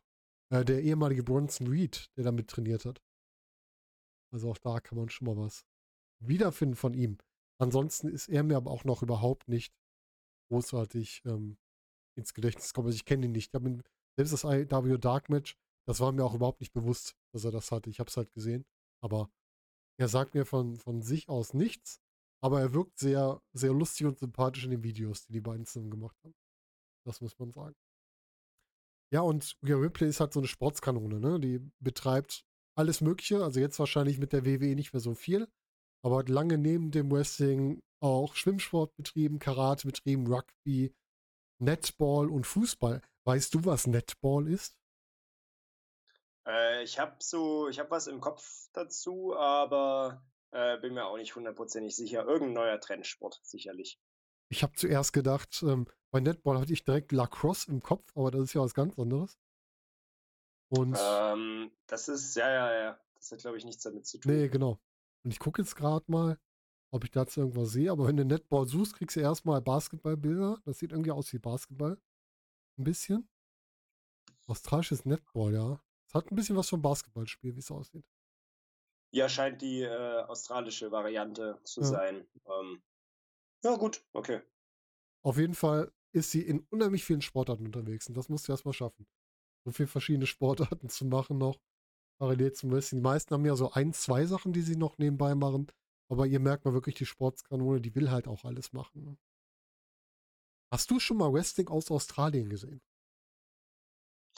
[0.50, 3.02] äh, der ehemalige Bronson Reed, der damit trainiert hat.
[4.32, 5.64] Also auch da kann man schon mal was
[6.20, 7.18] wiederfinden von ihm.
[7.60, 9.74] Ansonsten ist er mir aber auch noch überhaupt nicht
[10.48, 11.56] großartig ähm,
[12.16, 12.88] ins Gedächtnis kommen.
[12.88, 13.48] Also ich kenne ihn nicht.
[13.48, 13.82] Ich habe
[14.16, 15.56] selbst das IW Dark Match,
[15.86, 17.88] das war mir auch überhaupt nicht bewusst, dass er das hatte.
[17.88, 18.66] Ich habe es halt gesehen.
[19.02, 19.30] Aber
[19.98, 22.00] er sagt mir von, von sich aus nichts.
[22.40, 25.90] Aber er wirkt sehr, sehr lustig und sympathisch in den Videos, die die beiden zusammen
[25.90, 26.34] gemacht haben.
[27.04, 27.74] Das muss man sagen.
[29.12, 31.40] Ja, und Rhea Ripley ist halt so eine Sportskanone, ne?
[31.40, 32.44] Die betreibt
[32.76, 33.42] alles Mögliche.
[33.42, 35.48] Also jetzt wahrscheinlich mit der WWE nicht mehr so viel.
[36.04, 40.94] Aber hat lange neben dem Wrestling auch Schwimmsport betrieben, Karate betrieben, Rugby,
[41.58, 43.02] Netball und Fußball.
[43.24, 44.78] Weißt du, was Netball ist?
[46.46, 51.16] Äh, ich habe so, ich habe was im Kopf dazu, aber äh, bin mir auch
[51.16, 52.24] nicht hundertprozentig sicher.
[52.24, 54.00] Irgendein neuer Trendsport, sicherlich.
[54.50, 58.42] Ich habe zuerst gedacht, ähm, bei Netball hatte ich direkt Lacrosse im Kopf, aber das
[58.42, 59.38] ist ja was ganz anderes.
[60.70, 63.00] Und ähm, das ist, ja, ja, ja.
[63.14, 64.32] Das hat, glaube ich, nichts damit zu tun.
[64.32, 64.78] Nee, genau.
[65.24, 66.38] Und ich gucke jetzt gerade mal
[66.90, 67.90] ob ich dazu irgendwas sehe.
[67.90, 70.60] Aber wenn du Netball suchst, kriegst du erstmal Basketballbilder.
[70.64, 71.98] Das sieht irgendwie aus wie Basketball.
[72.78, 73.28] Ein bisschen.
[74.46, 75.80] Australisches Netball, ja.
[76.06, 78.06] Es hat ein bisschen was vom Basketballspiel, wie es aussieht.
[79.10, 81.86] Ja, scheint die äh, australische Variante zu ja.
[81.86, 82.26] sein.
[82.46, 82.82] Ähm,
[83.64, 84.40] ja, gut, okay.
[85.22, 88.74] Auf jeden Fall ist sie in unheimlich vielen Sportarten unterwegs und das musst du erstmal
[88.74, 89.06] schaffen.
[89.64, 91.60] So viele verschiedene Sportarten zu machen noch,
[92.18, 93.00] parallel zum Wrestling.
[93.00, 95.66] Die meisten haben ja so ein, zwei Sachen, die sie noch nebenbei machen.
[96.08, 99.04] Aber ihr merkt mal wirklich, die Sportskanone, die will halt auch alles machen.
[99.04, 99.16] Ne?
[100.70, 102.80] Hast du schon mal Wrestling aus Australien gesehen?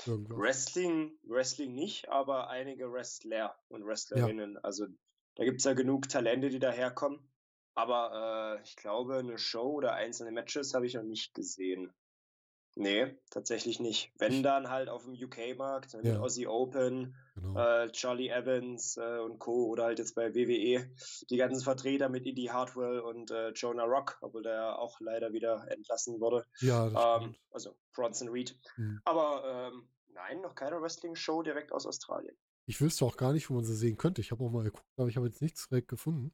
[0.07, 0.39] Irgendwas?
[0.39, 4.55] Wrestling, Wrestling nicht, aber einige Wrestler und Wrestlerinnen.
[4.55, 4.61] Ja.
[4.61, 4.87] Also
[5.37, 7.21] da gibt es ja genug Talente, die daherkommen.
[7.75, 11.93] Aber äh, ich glaube, eine Show oder einzelne Matches habe ich noch nicht gesehen.
[12.77, 14.13] Nee, tatsächlich nicht.
[14.19, 16.21] Wenn dann halt auf dem UK-Markt, mit ja.
[16.21, 17.59] Aussie Open, genau.
[17.59, 19.67] äh, Charlie Evans äh, und Co.
[19.67, 20.89] oder halt jetzt bei WWE
[21.29, 25.67] die ganzen Vertreter mit Indy Hartwell und äh, Jonah Rock, obwohl der auch leider wieder
[25.71, 26.47] entlassen wurde.
[26.61, 28.57] Ja, ähm, also Bronson Reed.
[28.77, 29.01] Mhm.
[29.05, 32.37] Aber ähm, nein, noch keine Wrestling-Show direkt aus Australien.
[32.67, 34.21] Ich wüsste auch gar nicht, wo man sie sehen könnte.
[34.21, 36.33] Ich habe auch mal geguckt, aber ich habe jetzt nichts direkt gefunden.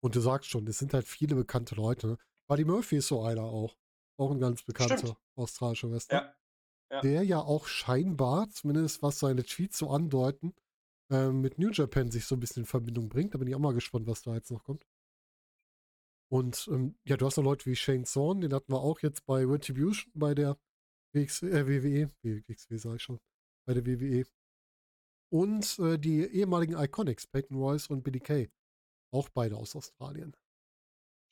[0.00, 2.06] Und du sagst schon, es sind halt viele bekannte Leute.
[2.06, 2.18] Ne?
[2.46, 3.76] Buddy Murphy ist so einer auch.
[4.18, 5.16] Auch ein ganz bekannter Stimmt.
[5.34, 6.22] australischer Wrestler.
[6.22, 6.36] Ja.
[6.90, 7.00] Ja.
[7.00, 10.54] Der ja auch scheinbar, zumindest was seine Tweets so andeuten,
[11.10, 13.34] äh, mit New Japan sich so ein bisschen in Verbindung bringt.
[13.34, 14.86] Da bin ich auch mal gespannt, was da jetzt noch kommt.
[16.28, 19.26] Und ähm, ja, du hast noch Leute wie Shane Zorn, den hatten wir auch jetzt
[19.26, 20.58] bei Retribution bei der
[21.12, 23.20] WX, äh, WWE, WXW sag ich schon,
[23.64, 24.24] bei der WWE.
[25.32, 28.50] Und äh, die ehemaligen Iconics, Peyton Royce und Billy Kay.
[29.12, 30.36] Auch beide aus Australien.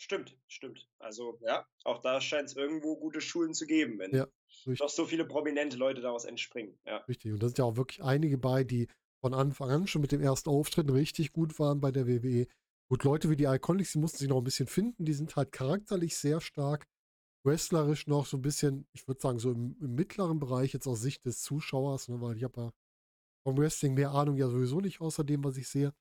[0.04, 0.86] Stimmt, stimmt.
[0.98, 4.26] Also ja, auch da scheint es irgendwo gute Schulen zu geben, wenn ja,
[4.76, 6.78] doch so viele prominente Leute daraus entspringen.
[6.84, 6.98] Ja.
[7.08, 8.86] Richtig, und da sind ja auch wirklich einige bei, die
[9.22, 12.46] von Anfang an schon mit dem ersten Auftritt richtig gut waren bei der WWE.
[12.90, 15.52] Gut, Leute wie die Iconics, die mussten sich noch ein bisschen finden, die sind halt
[15.52, 16.86] charakterlich sehr stark,
[17.42, 21.00] wrestlerisch noch so ein bisschen, ich würde sagen, so im, im, mittleren Bereich jetzt aus
[21.00, 22.72] Sicht des Zuschauers, ne, weil ich habe ja
[23.42, 25.94] vom Wrestling mehr Ahnung ja sowieso nicht, außer dem, was ich sehe.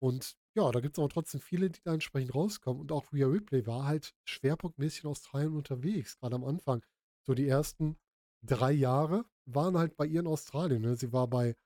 [0.00, 2.80] Und ja, da gibt es aber trotzdem viele, die da entsprechend rauskommen.
[2.80, 6.82] Und auch Rhea Ripley war halt schwerpunktmäßig in Australien unterwegs, gerade am Anfang.
[7.26, 7.98] So die ersten
[8.42, 10.82] drei Jahre waren halt bei ihr in Australien.
[10.82, 10.96] Ne?
[10.96, 11.56] Sie war bei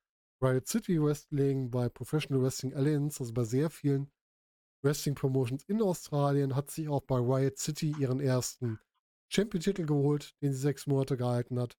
[0.43, 4.11] Riot City Wrestling, bei Professional Wrestling Alliance, also bei sehr vielen
[4.83, 8.81] Wrestling Promotions in Australien, hat sich auch bei Riot City ihren ersten
[9.29, 11.79] Champion-Titel geholt, den sie sechs Monate gehalten hat.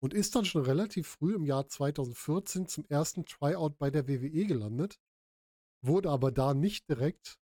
[0.00, 4.46] Und ist dann schon relativ früh im Jahr 2014 zum ersten Tryout bei der WWE
[4.46, 4.98] gelandet
[5.82, 7.38] wurde aber da nicht direkt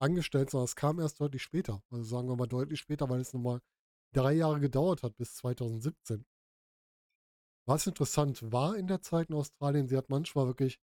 [0.00, 1.82] angestellt, sondern es kam erst deutlich später.
[1.90, 3.60] Also sagen wir mal deutlich später, weil es nochmal
[4.12, 6.24] drei Jahre gedauert hat bis 2017.
[7.66, 10.80] Was interessant war in der Zeit in Australien, sie hat manchmal wirklich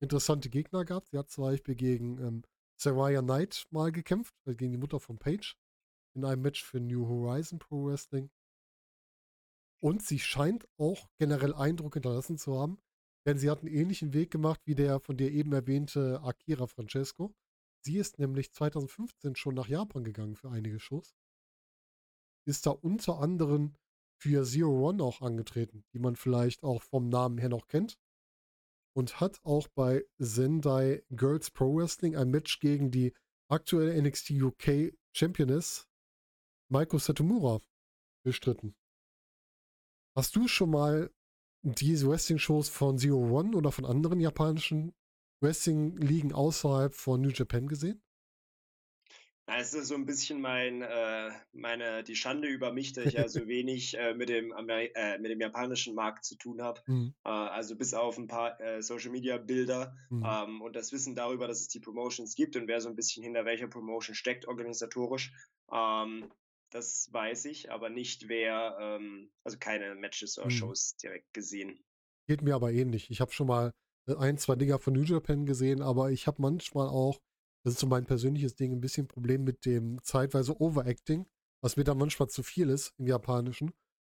[0.00, 1.08] interessante Gegner gehabt.
[1.10, 2.42] Sie hat zum Beispiel gegen ähm,
[2.76, 5.54] Saraya Knight mal gekämpft, also gegen die Mutter von Paige,
[6.14, 8.30] in einem Match für New Horizon Pro Wrestling.
[9.80, 12.78] Und sie scheint auch generell Eindruck hinterlassen zu haben,
[13.26, 17.34] denn sie hat einen ähnlichen Weg gemacht wie der von dir eben erwähnte Akira Francesco.
[17.84, 21.14] Sie ist nämlich 2015 schon nach Japan gegangen für einige Shows.
[22.46, 23.76] Ist da unter anderem
[24.20, 27.98] für Zero One auch angetreten, die man vielleicht auch vom Namen her noch kennt.
[28.94, 33.14] Und hat auch bei Sendai Girls Pro Wrestling ein Match gegen die
[33.48, 35.88] aktuelle NXT UK Championess
[36.68, 37.60] Maiko Satomura
[38.24, 38.74] bestritten.
[40.14, 41.10] Hast du schon mal
[41.62, 44.92] diese Wrestling-Shows von Zero One oder von anderen japanischen
[45.40, 48.02] Wrestling-Ligen außerhalb von New Japan gesehen?
[49.46, 53.28] Es ist so ein bisschen mein, äh, meine, die Schande über mich, dass ich ja
[53.28, 56.80] so wenig äh, mit, dem, äh, mit dem japanischen Markt zu tun habe.
[56.86, 57.14] Mhm.
[57.24, 60.24] Äh, also bis auf ein paar äh, Social-Media-Bilder mhm.
[60.24, 63.24] ähm, und das Wissen darüber, dass es die Promotions gibt und wer so ein bisschen
[63.24, 65.32] hinter welcher Promotion steckt organisatorisch.
[65.72, 66.30] Ähm,
[66.72, 70.56] das weiß ich, aber nicht wer, ähm, also keine Matches oder hm.
[70.56, 71.78] Shows direkt gesehen.
[72.26, 73.10] Geht mir aber ähnlich.
[73.10, 73.72] Ich habe schon mal
[74.08, 77.20] äh, ein, zwei Dinger von New Japan gesehen, aber ich habe manchmal auch,
[77.64, 81.26] das ist so mein persönliches Ding, ein bisschen Problem mit dem zeitweise Overacting,
[81.62, 83.72] was mir dann manchmal zu viel ist im Japanischen.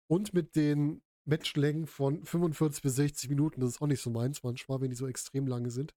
[0.09, 4.43] Und mit den Matchlängen von 45 bis 60 Minuten, das ist auch nicht so meins
[4.43, 5.95] manchmal, wenn die so extrem lange sind.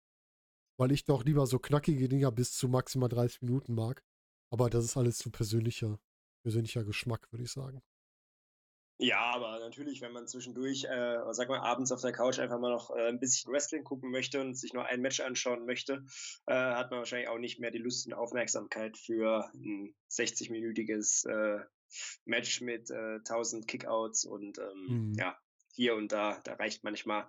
[0.78, 4.04] Weil ich doch lieber so knackige Dinger bis zu maximal 30 Minuten mag.
[4.52, 6.00] Aber das ist alles zu persönlicher
[6.46, 7.82] persönlicher Geschmack, würde ich sagen.
[9.00, 12.72] Ja, aber natürlich, wenn man zwischendurch, äh, sag mal, abends auf der Couch einfach mal
[12.72, 16.06] noch äh, ein bisschen Wrestling gucken möchte und sich nur ein Match anschauen möchte,
[16.46, 21.66] äh, hat man wahrscheinlich auch nicht mehr die Lust und Aufmerksamkeit für ein 60-minütiges äh,
[22.26, 25.14] Match mit äh, 1000 Kickouts und ähm, mhm.
[25.18, 25.36] ja,
[25.74, 27.28] hier und da, da reicht manchmal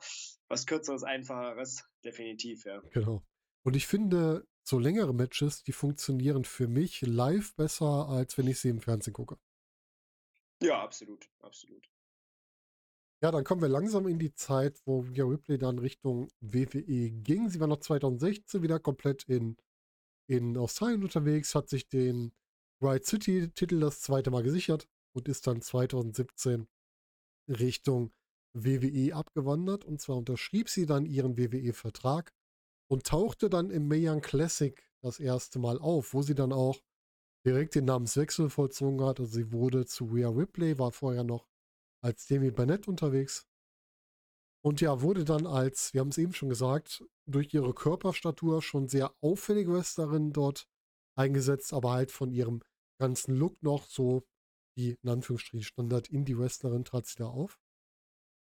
[0.48, 2.82] was Kürzeres, Einfacheres, definitiv, ja.
[2.92, 3.24] Genau.
[3.64, 8.58] Und ich finde, so längere Matches, die funktionieren für mich live besser, als wenn ich
[8.58, 9.38] sie im Fernsehen gucke.
[10.60, 11.88] Ja, absolut, absolut.
[13.22, 17.48] Ja, dann kommen wir langsam in die Zeit, wo Rhea Ripley dann Richtung WWE ging.
[17.48, 19.56] Sie war noch 2016 wieder komplett in,
[20.26, 22.32] in Australien unterwegs, hat sich den
[22.82, 26.66] Ride City-Titel das zweite Mal gesichert und ist dann 2017
[27.48, 28.12] Richtung
[28.52, 29.84] WWE abgewandert.
[29.84, 32.34] Und zwar unterschrieb sie dann ihren WWE-Vertrag
[32.88, 36.82] und tauchte dann im Mayan Classic das erste Mal auf, wo sie dann auch
[37.46, 39.20] direkt den Namenswechsel vollzogen hat.
[39.20, 41.48] Also sie wurde zu Rhea Ripley, war vorher noch
[42.02, 43.46] als Demi Burnett unterwegs
[44.64, 48.88] Und ja, wurde dann als, wir haben es eben schon gesagt, durch ihre Körperstatur schon
[48.88, 50.68] sehr auffällige Wrestlerin dort
[51.16, 52.62] eingesetzt, aber halt von ihrem
[53.00, 54.24] ganzen Look noch so
[54.76, 57.58] die in Anführungsstrichen Standard-Indie-Wrestlerin trat sie da auf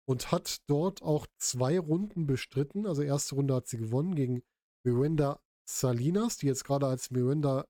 [0.07, 2.87] und hat dort auch zwei Runden bestritten.
[2.87, 4.43] Also erste Runde hat sie gewonnen gegen
[4.85, 7.67] Miranda Salinas, die jetzt gerade als Miranda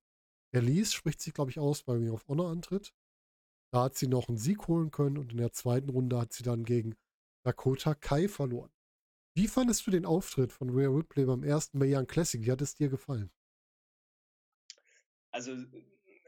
[0.53, 2.93] Elise, spricht sich glaube ich aus, bei Ring of Honor antritt.
[3.73, 6.43] Da hat sie noch einen Sieg holen können und in der zweiten Runde hat sie
[6.43, 6.97] dann gegen
[7.45, 8.73] Dakota Kai verloren.
[9.35, 12.45] Wie fandest du den Auftritt von Rhea Ripley beim ersten Mae Classic?
[12.45, 13.31] Wie hat es dir gefallen?
[15.31, 15.53] Also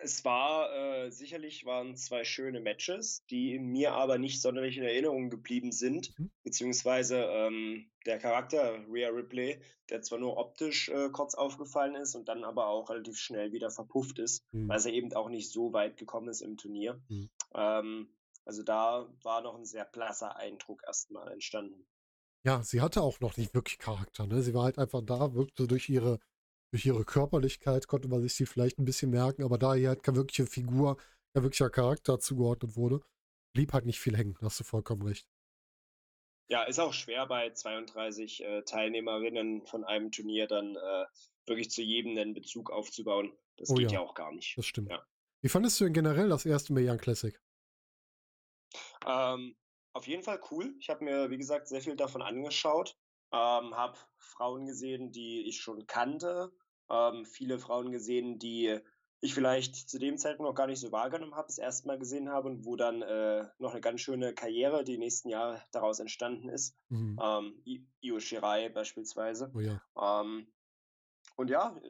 [0.03, 5.31] es war äh, sicherlich waren zwei schöne Matches, die mir aber nicht sonderlich in Erinnerung
[5.31, 6.31] geblieben sind, mhm.
[6.43, 9.61] beziehungsweise ähm, der Charakter Rhea Ripley,
[9.91, 13.71] der zwar nur optisch äh, kurz aufgefallen ist und dann aber auch relativ schnell wieder
[13.71, 14.69] verpufft ist, mhm.
[14.69, 17.01] weil er eben auch nicht so weit gekommen ist im Turnier.
[17.09, 17.31] Mhm.
[17.55, 18.09] Ähm,
[18.45, 21.87] also da war noch ein sehr blasser Eindruck erstmal entstanden.
[22.45, 24.27] Ja, sie hatte auch noch nicht wirklich Charakter.
[24.27, 24.43] Ne?
[24.43, 26.19] Sie war halt einfach da, wirkte durch ihre
[26.73, 30.03] durch ihre Körperlichkeit konnte man sich sie vielleicht ein bisschen merken, aber da hier halt
[30.03, 30.97] keine wirkliche Figur,
[31.35, 33.01] kein wirklicher Charakter zugeordnet wurde,
[33.53, 34.37] blieb halt nicht viel hängen.
[34.41, 35.29] Hast du vollkommen recht.
[36.49, 41.05] Ja, ist auch schwer bei 32 äh, Teilnehmerinnen von einem Turnier dann äh,
[41.47, 43.33] wirklich zu jedem einen Bezug aufzubauen.
[43.57, 44.01] Das oh, geht ja.
[44.01, 44.07] ja.
[44.07, 44.57] auch gar nicht.
[44.57, 44.91] Das stimmt.
[44.91, 45.05] Ja.
[45.43, 47.39] Wie fandest du denn generell das erste Million Classic?
[49.07, 49.57] Ähm,
[49.93, 50.75] auf jeden Fall cool.
[50.79, 52.97] Ich habe mir, wie gesagt, sehr viel davon angeschaut.
[53.33, 56.53] Ähm, habe Frauen gesehen, die ich schon kannte,
[56.91, 58.81] ähm, viele Frauen gesehen, die
[59.23, 62.29] ich vielleicht zu dem Zeitpunkt noch gar nicht so wahrgenommen habe, das erste Mal gesehen
[62.29, 66.49] habe und wo dann äh, noch eine ganz schöne Karriere die nächsten Jahre daraus entstanden
[66.49, 66.77] ist.
[66.89, 67.19] Mhm.
[67.23, 69.53] Ähm, Io Shirai beispielsweise.
[69.55, 69.81] Oh ja.
[69.97, 70.49] Ähm,
[71.37, 71.81] und ja,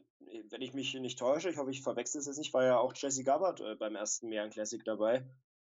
[0.51, 2.93] wenn ich mich nicht täusche, ich hoffe, ich verwechsel es jetzt nicht, war ja auch
[2.95, 5.27] Jesse Gabbard äh, beim ersten Meeren Classic dabei.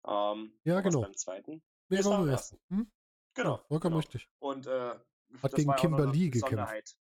[0.08, 1.02] Ähm, ja, genau.
[1.02, 1.62] Beim zweiten.
[1.90, 2.60] Nee, war beim ersten.
[2.70, 2.92] Hm?
[3.36, 3.58] Genau.
[3.58, 3.98] Ja, vollkommen genau.
[3.98, 4.28] richtig.
[4.40, 4.96] Und äh,
[5.44, 6.98] hat gegen Kimberly gekämpft.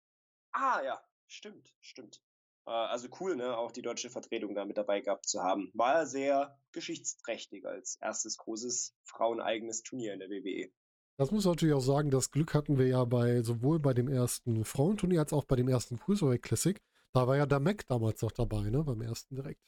[0.52, 2.22] Ah, ja, Stimmt, stimmt.
[2.66, 5.72] Äh, also cool, ne, auch die deutsche Vertretung da mit dabei gehabt zu haben.
[5.74, 10.72] War sehr geschichtsträchtig als erstes großes fraueneigenes Turnier in der WWE.
[11.18, 14.08] Das muss man natürlich auch sagen, das Glück hatten wir ja bei sowohl bei dem
[14.08, 16.80] ersten Frauenturnier als auch bei dem ersten Cruiserweight Classic.
[17.14, 19.62] Da war ja der Mac damals noch dabei, ne, beim ersten direkt.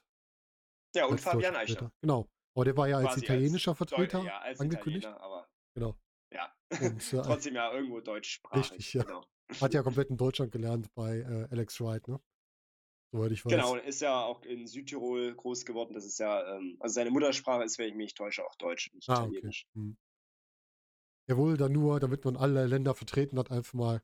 [0.96, 1.92] Ja, und Fabian Eicher.
[2.02, 2.30] Genau.
[2.56, 5.06] Aber der war ja als italienischer als Vertreter ja, als angekündigt.
[5.06, 5.96] aber genau.
[6.32, 6.54] Ja.
[6.70, 8.72] Und, äh, Trotzdem ja irgendwo deutschsprachig.
[8.72, 9.04] Richtig, ja.
[9.04, 9.26] Genau.
[9.62, 12.20] Hat ja komplett in Deutschland gelernt bei äh, Alex Wright, ne?
[13.12, 13.52] Soweit ich weiß.
[13.52, 15.94] Genau, ist ja auch in Südtirol groß geworden.
[15.94, 18.94] Das ist ja, ähm, also seine Muttersprache ist, wenn ich mich nicht täusche, auch Deutsch,
[18.94, 19.66] nicht ah, Italienisch.
[19.72, 19.80] Okay.
[19.80, 19.98] Hm.
[21.28, 24.02] Jawohl, dann nur, damit man alle Länder vertreten hat, einfach mal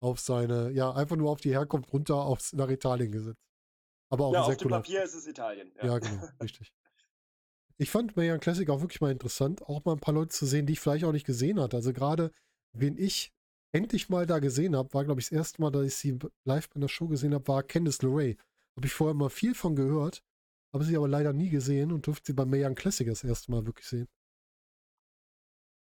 [0.00, 3.42] auf seine, ja, einfach nur auf die Herkunft runter aufs, nach Italien gesetzt.
[4.08, 5.72] Aber auch ja, auf dem Papier ist es Italien.
[5.76, 6.72] Ja, ja genau, richtig.
[7.78, 10.66] Ich fand Mayan Classic auch wirklich mal interessant, auch mal ein paar Leute zu sehen,
[10.66, 11.76] die ich vielleicht auch nicht gesehen hatte.
[11.76, 12.30] Also gerade,
[12.72, 13.32] wen ich
[13.72, 16.68] endlich mal da gesehen habe, war, glaube ich, das erste Mal, dass ich sie live
[16.70, 18.36] bei einer Show gesehen habe, war Candice LeRae.
[18.76, 20.22] Habe ich vorher mal viel von gehört,
[20.72, 23.66] habe sie aber leider nie gesehen und durfte sie bei Mayan Classic das erste Mal
[23.66, 24.08] wirklich sehen.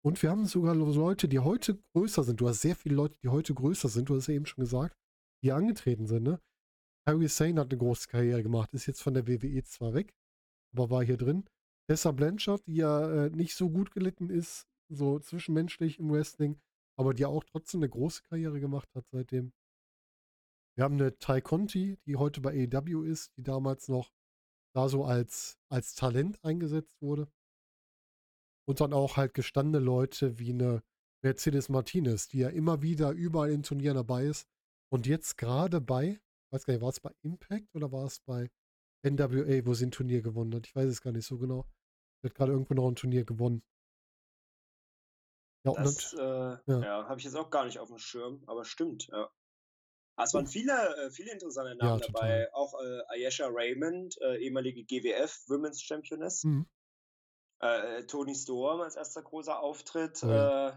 [0.03, 2.41] Und wir haben sogar Leute, die heute größer sind.
[2.41, 4.09] Du hast sehr viele Leute, die heute größer sind.
[4.09, 4.97] Du hast ja eben schon gesagt,
[5.43, 6.23] die angetreten sind.
[6.23, 6.41] Ne?
[7.07, 10.15] Harry Sane hat eine große Karriere gemacht, ist jetzt von der WWE zwar weg,
[10.73, 11.45] aber war hier drin.
[11.89, 16.59] Tessa Blanchard, die ja äh, nicht so gut gelitten ist, so zwischenmenschlich im Wrestling,
[17.01, 19.55] aber die auch trotzdem eine große Karriere gemacht hat seitdem.
[20.77, 24.13] Wir haben eine Ty Conti, die heute bei AEW ist, die damals noch
[24.75, 27.33] da so als, als Talent eingesetzt wurde.
[28.69, 30.83] Und dann auch halt gestandene Leute wie eine
[31.25, 34.47] Mercedes Martinez, die ja immer wieder überall in Turnieren dabei ist.
[34.93, 36.21] Und jetzt gerade bei,
[36.53, 38.51] weiß gar nicht, war es bei Impact oder war es bei
[39.03, 40.67] NWA, wo sie ein Turnier gewonnen hat?
[40.67, 41.65] Ich weiß es gar nicht so genau.
[42.21, 43.63] Sie hat gerade irgendwo noch ein Turnier gewonnen.
[45.65, 46.59] Ja, das äh, ja.
[46.67, 49.31] ja habe ich jetzt auch gar nicht auf dem Schirm, aber stimmt, ja.
[50.17, 52.53] Ah, es waren viele, äh, viele interessante Namen ja, dabei.
[52.53, 56.45] Auch äh, Ayesha Raymond, äh, ehemalige GWF Women's Championess.
[56.45, 56.67] Mhm.
[57.61, 60.69] Äh, Tony Storm als erster großer Auftritt ja.
[60.69, 60.73] Äh,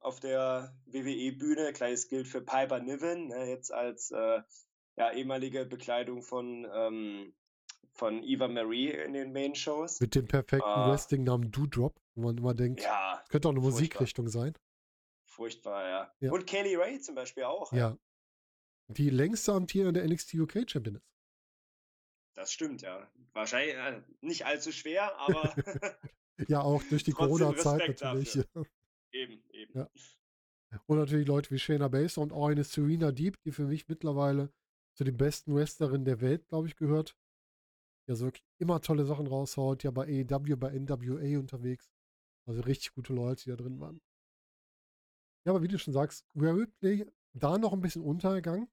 [0.00, 1.72] auf der WWE-Bühne.
[1.74, 7.34] Gleiches gilt für Piper Niven, ne, jetzt als ja, ehemalige Bekleidung von ähm,
[7.98, 10.00] von Eva Marie in den Main-Shows.
[10.00, 13.80] Mit dem perfekten uh, Wrestling-Namen Doodrop, wo man immer denkt, ja, könnte auch eine furchtbar.
[13.80, 14.54] Musikrichtung sein.
[15.24, 16.14] Furchtbar, ja.
[16.20, 16.32] ja.
[16.32, 17.72] Und Kelly Ray zum Beispiel auch.
[17.72, 17.90] Ja.
[17.90, 17.98] ja.
[18.88, 21.08] Die längste amtierende NXT UK Champion ist.
[22.34, 23.08] Das stimmt, ja.
[23.32, 25.54] Wahrscheinlich äh, nicht allzu schwer, aber.
[26.48, 28.36] ja, auch durch die Corona-Zeit natürlich.
[29.12, 29.72] Eben, eben.
[29.74, 29.88] Ja.
[30.84, 34.52] Und natürlich Leute wie Shayna Baszler und auch eine Serena Deep, die für mich mittlerweile
[34.92, 37.16] zu den besten Wrestlerinnen der Welt, glaube ich, gehört
[38.06, 41.88] ja so wirklich immer tolle Sachen raushaut, ja bei AEW, bei NWA unterwegs.
[42.48, 44.00] Also richtig gute Leute, die da drin waren.
[45.46, 48.68] Ja, aber wie du schon sagst, Rhea Ripley da noch ein bisschen untergegangen,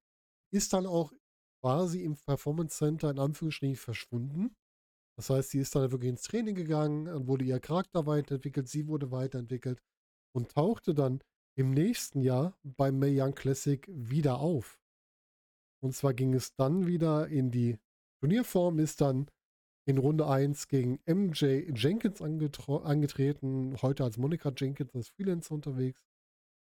[0.53, 1.13] ist dann auch
[1.61, 4.55] quasi im Performance Center in Anführungsstrichen verschwunden.
[5.17, 8.87] Das heißt, sie ist dann wirklich ins Training gegangen, dann wurde ihr Charakter weiterentwickelt, sie
[8.87, 9.81] wurde weiterentwickelt
[10.35, 11.21] und tauchte dann
[11.57, 14.79] im nächsten Jahr beim Mae Young Classic wieder auf.
[15.81, 17.77] Und zwar ging es dann wieder in die
[18.21, 19.29] Turnierform, ist dann
[19.87, 26.01] in Runde 1 gegen MJ Jenkins angetreten, heute als Monica Jenkins als Freelancer unterwegs.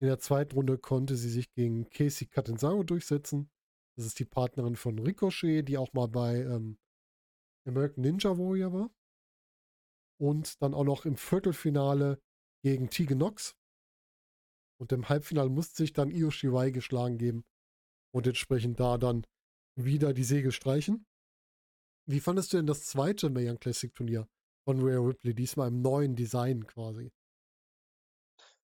[0.02, 3.50] In der zweiten Runde konnte sie sich gegen Casey Catanzaro durchsetzen.
[3.96, 6.78] Das ist die Partnerin von Ricochet, die auch mal bei ähm,
[7.68, 8.92] American Ninja Warrior war.
[10.20, 12.20] Und dann auch noch im Viertelfinale
[12.64, 13.56] gegen Tegan Knox.
[14.80, 17.46] Und im Halbfinale musste sich dann Io Shirai geschlagen geben
[18.12, 19.26] und entsprechend da dann
[19.76, 21.06] wieder die Segel streichen.
[22.06, 24.28] Wie fandest du denn das zweite Mae Classic Turnier
[24.66, 27.12] von Rhea Ripley, diesmal im neuen Design quasi?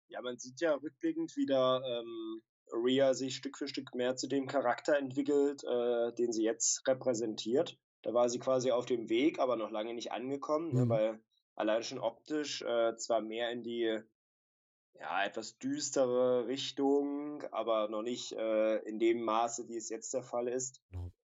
[0.08, 2.42] Ja, man sieht ja rückblickend, wie da ähm,
[2.72, 7.76] Rhea sich Stück für Stück mehr zu dem Charakter entwickelt, äh, den sie jetzt repräsentiert.
[8.02, 10.88] Da war sie quasi auf dem Weg, aber noch lange nicht angekommen, ne, mhm.
[10.88, 11.22] ne, weil
[11.56, 13.98] allein schon optisch äh, zwar mehr in die
[14.94, 20.22] ja, etwas düstere Richtung, aber noch nicht äh, in dem Maße, wie es jetzt der
[20.22, 20.82] Fall ist.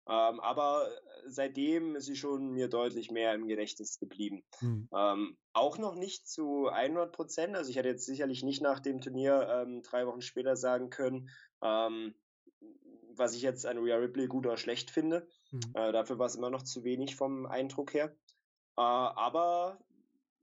[0.07, 0.87] Ähm, aber
[1.25, 4.43] seitdem ist sie schon mir deutlich mehr im Gedächtnis geblieben.
[4.61, 4.87] Mhm.
[4.93, 7.55] Ähm, auch noch nicht zu 100 Prozent.
[7.55, 11.29] Also ich hätte jetzt sicherlich nicht nach dem Turnier ähm, drei Wochen später sagen können,
[11.63, 12.13] ähm,
[13.15, 15.27] was ich jetzt an Rhea Ripley gut oder schlecht finde.
[15.51, 15.61] Mhm.
[15.73, 18.15] Äh, dafür war es immer noch zu wenig vom Eindruck her.
[18.77, 19.79] Äh, aber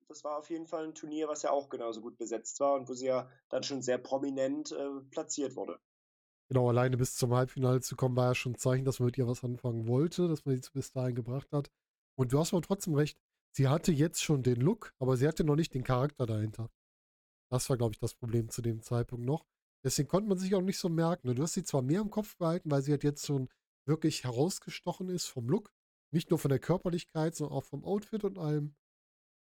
[0.09, 2.89] das war auf jeden Fall ein Turnier, was ja auch genauso gut besetzt war und
[2.89, 5.79] wo sie ja dann schon sehr prominent äh, platziert wurde.
[6.53, 9.17] Genau, alleine bis zum Halbfinale zu kommen, war ja schon ein Zeichen, dass man mit
[9.17, 11.71] ihr was anfangen wollte, dass man sie bis dahin gebracht hat.
[12.15, 13.19] Und du hast aber trotzdem recht,
[13.57, 16.69] sie hatte jetzt schon den Look, aber sie hatte noch nicht den Charakter dahinter.
[17.51, 19.47] Das war, glaube ich, das Problem zu dem Zeitpunkt noch.
[19.83, 21.29] Deswegen konnte man sich auch nicht so merken.
[21.29, 21.35] Ne?
[21.35, 23.49] Du hast sie zwar mehr im Kopf behalten, weil sie halt jetzt schon
[23.87, 25.73] wirklich herausgestochen ist vom Look.
[26.13, 28.75] Nicht nur von der Körperlichkeit, sondern auch vom Outfit und allem.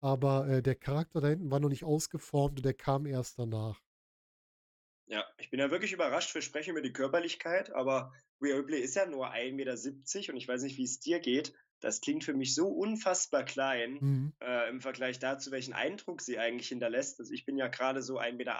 [0.02, 3.82] Aber äh, der Charakter da hinten war noch nicht ausgeformt und der kam erst danach.
[5.06, 6.34] Ja, ich bin ja wirklich überrascht.
[6.34, 10.48] Wir sprechen über die Körperlichkeit, aber Rhea Ripley ist ja nur 1,70 Meter und ich
[10.48, 11.54] weiß nicht, wie es dir geht.
[11.80, 14.32] Das klingt für mich so unfassbar klein mhm.
[14.40, 17.20] äh, im Vergleich dazu, welchen Eindruck sie eigentlich hinterlässt.
[17.20, 18.56] Also ich bin ja gerade so 1,80 Meter,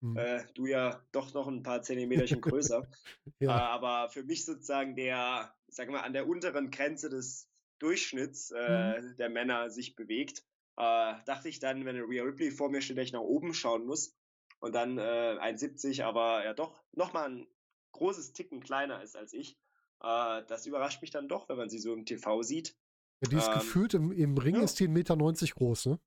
[0.00, 0.16] mhm.
[0.16, 2.88] äh, du ja doch noch ein paar Zentimeterchen größer.
[3.40, 3.50] ja.
[3.50, 7.48] äh, aber für mich sozusagen der, sagen wir mal, an der unteren Grenze des
[7.80, 9.16] Durchschnitts äh, mhm.
[9.16, 10.44] der Männer sich bewegt.
[10.76, 13.84] Äh, dachte ich dann, wenn Rhea Ripley vor mir steht, dass ich nach oben schauen
[13.84, 14.14] muss
[14.64, 17.46] und dann äh, 1,70, aber ja doch nochmal ein
[17.92, 19.58] großes Ticken kleiner ist als ich.
[20.00, 22.74] Äh, das überrascht mich dann doch, wenn man sie so im TV sieht.
[23.20, 24.62] Ja, die ist ähm, gefühlt im, im Ring ja.
[24.62, 25.16] ist die 1,90 Meter
[25.54, 26.00] groß, ne?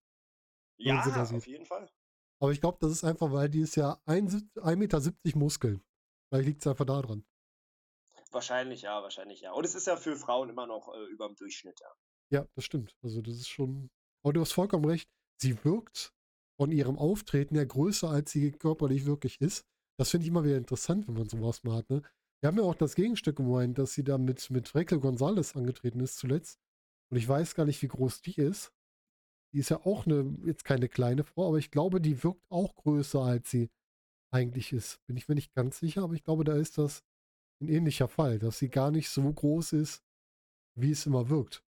[0.80, 1.88] Ja, auf jeden Fall.
[2.40, 5.02] Aber ich glaube, das ist einfach, weil die ist ja 1,70 Meter
[5.36, 5.84] Muskeln.
[6.30, 7.26] Vielleicht liegt es einfach da dran.
[8.32, 9.52] Wahrscheinlich ja, wahrscheinlich ja.
[9.52, 12.40] Und es ist ja für Frauen immer noch äh, über dem Durchschnitt, ja.
[12.40, 12.96] Ja, das stimmt.
[13.04, 13.90] Also das ist schon.
[14.24, 15.10] Aber du hast vollkommen recht.
[15.40, 16.14] Sie wirkt
[16.58, 19.66] von ihrem Auftreten her größer, als sie körperlich wirklich ist.
[20.00, 21.90] Das finde ich immer wieder interessant, wenn man sowas mal hat.
[21.90, 22.02] Ne?
[22.42, 26.00] Wir haben ja auch das Gegenstück gemeint, dass sie da mit, mit Raquel Gonzalez angetreten
[26.00, 26.60] ist zuletzt.
[27.10, 28.74] Und ich weiß gar nicht, wie groß die ist.
[29.54, 32.76] Die ist ja auch eine, jetzt keine kleine Frau, aber ich glaube, die wirkt auch
[32.76, 33.70] größer, als sie
[34.32, 35.00] eigentlich ist.
[35.08, 37.04] Bin ich mir nicht ganz sicher, aber ich glaube, da ist das
[37.62, 40.04] ein ähnlicher Fall, dass sie gar nicht so groß ist,
[40.76, 41.64] wie es immer wirkt.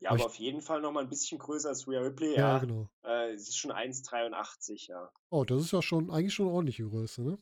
[0.00, 2.34] Ja, aber, aber auf jeden Fall noch mal ein bisschen größer als Rhea Ripley.
[2.34, 2.88] Ja, ja genau.
[3.02, 5.10] Äh, sie ist schon 1,83, ja.
[5.28, 7.38] Oh, das ist ja schon eigentlich schon eine ordentliche Größe, ne?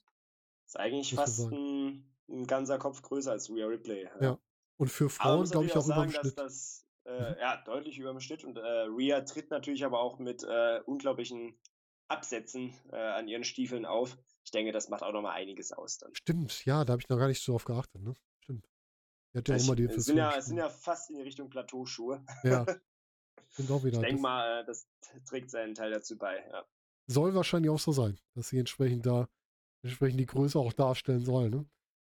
[0.67, 4.03] Ist eigentlich Muss fast ein, ein, ganzer Kopf größer als Rhea Ripley.
[4.03, 4.21] Ja.
[4.21, 4.39] ja.
[4.77, 6.39] Und für Frauen, glaube ich, auch, auch sagen, über dem Schnitt.
[6.39, 7.37] Das, äh, mhm.
[7.41, 8.45] Ja, deutlich über dem Schnitt.
[8.45, 11.59] Und äh, Rhea tritt natürlich aber auch mit äh, unglaublichen
[12.09, 14.19] Absätzen äh, an ihren Stiefeln auf.
[14.45, 16.15] Ich denke, das macht auch noch mal einiges aus dann.
[16.15, 18.15] Stimmt, ja, da habe ich noch gar nicht so drauf geachtet, ne?
[19.31, 19.49] Stimmt.
[19.49, 22.25] Er hat ja immer die es sind ja, sind ja fast in die Richtung Plateauschuhe.
[22.43, 22.65] Ja.
[23.51, 23.99] Sind auch wieder.
[23.99, 24.87] Ich denke mal, das
[25.25, 26.45] trägt seinen Teil dazu bei.
[26.51, 26.67] Ja.
[27.07, 29.29] Soll wahrscheinlich auch so sein, dass sie entsprechend da
[29.83, 31.51] entsprechend die Größe auch darstellen soll.
[31.51, 31.67] Ne?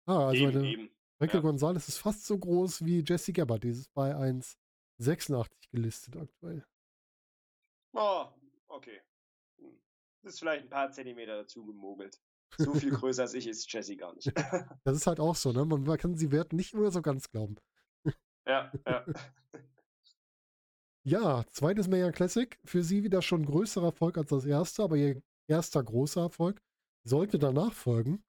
[0.06, 0.90] Ah, also eben, eine eben.
[1.20, 1.42] Michael ja.
[1.42, 3.64] Gonzalez ist fast so groß wie Jesse Gabbard.
[3.64, 6.66] Die ist bei 1,86 gelistet aktuell.
[7.92, 8.26] Oh,
[8.68, 9.00] okay.
[9.58, 9.78] Hm.
[10.22, 12.20] Das ist vielleicht ein paar Zentimeter dazu gemogelt.
[12.56, 14.32] So viel größer als ich ist Jesse gar nicht.
[14.84, 15.64] Das ist halt auch so, ne?
[15.64, 17.56] Man kann sie Wert nicht immer so ganz glauben.
[18.46, 19.04] Ja, ja.
[21.04, 22.58] Ja, zweites Major Classic.
[22.64, 26.62] Für sie wieder schon größerer Erfolg als das erste, aber ihr erster großer Erfolg
[27.04, 28.24] sollte danach folgen,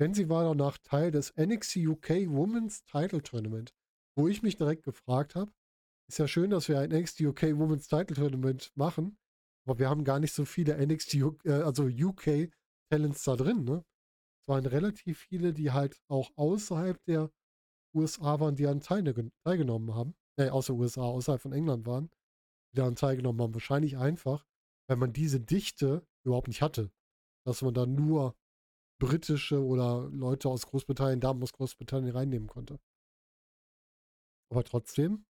[0.00, 3.74] denn sie war danach Teil des NXT UK Women's Title Tournament,
[4.16, 5.52] wo ich mich direkt gefragt habe,
[6.08, 9.18] ist ja schön, dass wir ein NXT UK Women's Title Tournament machen,
[9.64, 11.14] aber wir haben gar nicht so viele NXT,
[11.44, 12.50] äh, also UK
[12.90, 13.84] Talents da drin, ne?
[14.42, 17.30] Es waren relativ viele, die halt auch außerhalb der
[17.96, 20.14] USA waren, die an teilge teilgenommen haben.
[20.36, 22.10] Äh, außer USA, außerhalb von England waren,
[22.72, 23.54] die daran teilgenommen haben.
[23.54, 24.44] Wahrscheinlich einfach,
[24.88, 26.90] weil man diese Dichte überhaupt nicht hatte.
[27.46, 28.36] Dass man da nur
[29.00, 32.80] britische oder Leute aus Großbritannien, Damen aus Großbritannien reinnehmen konnte.
[34.50, 35.26] Aber trotzdem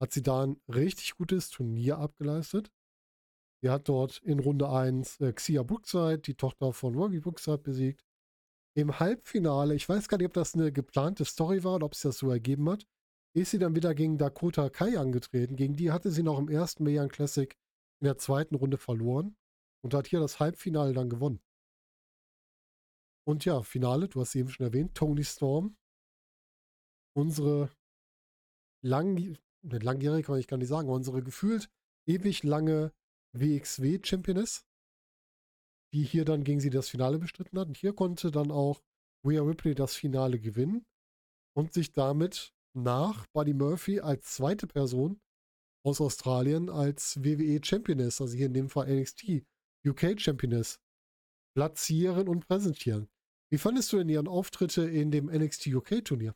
[0.00, 2.72] hat sie da ein richtig gutes Turnier abgeleistet.
[3.62, 8.04] Sie hat dort in Runde 1 äh, Xia Brookside, die Tochter von Robbie Brookside, besiegt.
[8.74, 12.00] Im Halbfinale, ich weiß gar nicht, ob das eine geplante Story war oder ob es
[12.00, 12.86] das so ergeben hat,
[13.34, 15.54] ist sie dann wieder gegen Dakota Kai angetreten.
[15.54, 17.56] Gegen die hatte sie noch im ersten Mayan Classic
[18.00, 19.36] in der zweiten Runde verloren
[19.84, 21.40] und hat hier das Halbfinale dann gewonnen.
[23.24, 25.76] Und ja, Finale, du hast sie eben schon erwähnt, Tony Storm.
[27.14, 27.70] Unsere
[28.82, 31.70] lang, ne, langjährige kann ich gar nicht sagen, unsere gefühlt
[32.06, 32.92] ewig lange
[33.32, 34.66] WXW-Championess,
[35.92, 37.68] die hier dann gegen sie das Finale bestritten hat.
[37.68, 38.82] Und hier konnte dann auch
[39.24, 40.84] Rhea Ripley das Finale gewinnen
[41.56, 45.20] und sich damit nach Buddy Murphy als zweite Person
[45.84, 49.44] aus Australien als WWE Championess, also hier in dem Fall NXT
[49.86, 50.80] UK Championess,
[51.54, 53.08] platzieren und präsentieren.
[53.50, 56.34] Wie fandest du denn ihren Auftritte in dem NXT UK Turnier?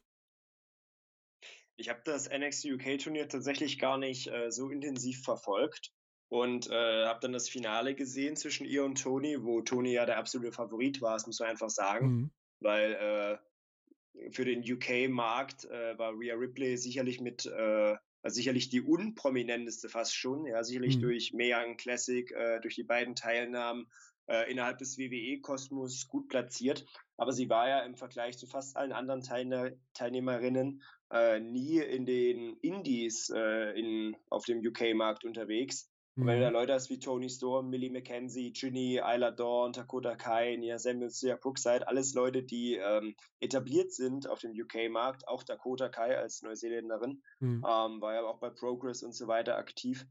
[1.78, 5.92] Ich habe das NXT UK Turnier tatsächlich gar nicht äh, so intensiv verfolgt
[6.29, 10.18] und äh, habe dann das Finale gesehen zwischen ihr und Tony, wo Tony ja der
[10.18, 12.31] absolute Favorit war, das muss man einfach sagen, mhm.
[12.61, 18.81] weil äh, für den UK-Markt äh, war Rhea Ripley sicherlich mit, äh, also sicherlich die
[18.81, 21.03] unprominenteste fast schon, ja, sicherlich mhm.
[21.03, 23.87] durch Mae Classic, äh, durch die beiden Teilnahmen
[24.27, 26.85] äh, innerhalb des WWE-Kosmos gut platziert.
[27.16, 32.05] Aber sie war ja im Vergleich zu fast allen anderen Teilne Teilnehmerinnen äh, nie in
[32.05, 35.89] den Indies äh, in, auf dem UK-Markt unterwegs.
[36.17, 36.27] Mhm.
[36.27, 40.57] Wenn du da Leute hast wie Tony Storm, Millie McKenzie, Ginny, Isla Dawn, Dakota Kai,
[40.57, 45.29] Nia Samuels, Sia Brookside, alles Leute, die ähm, etabliert sind auf dem UK-Markt.
[45.29, 47.64] Auch Dakota Kai als Neuseeländerin mhm.
[47.69, 50.07] ähm, war ja auch bei Progress und so weiter aktiv.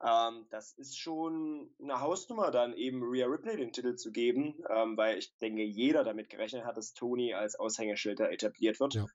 [0.00, 4.96] Ähm, das ist schon eine Hausnummer, dann eben Rhea Ripley den Titel zu geben, ähm,
[4.96, 8.94] weil ich denke, jeder damit gerechnet hat, dass Tony als Aushängeschild etabliert wird.
[8.94, 9.06] Ja.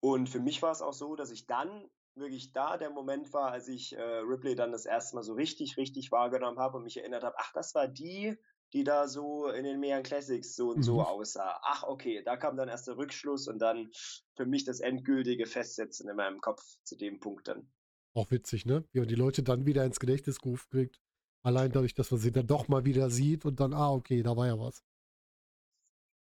[0.00, 3.52] Und für mich war es auch so, dass ich dann wirklich da der Moment war,
[3.52, 6.96] als ich äh, Ripley dann das erste Mal so richtig, richtig wahrgenommen habe und mich
[6.96, 8.36] erinnert habe, ach, das war die,
[8.72, 10.82] die da so in den Meeren Classics so und mhm.
[10.82, 11.60] so aussah.
[11.62, 13.90] Ach, okay, da kam dann erst der Rückschluss und dann
[14.36, 17.70] für mich das endgültige Festsetzen in meinem Kopf zu dem Punkt dann.
[18.14, 18.84] Auch witzig, ne?
[18.92, 21.00] Wie man die Leute dann wieder ins Gedächtnis gerufen kriegt.
[21.42, 24.36] Allein dadurch, dass man sie dann doch mal wieder sieht und dann, ah, okay, da
[24.36, 24.82] war ja was.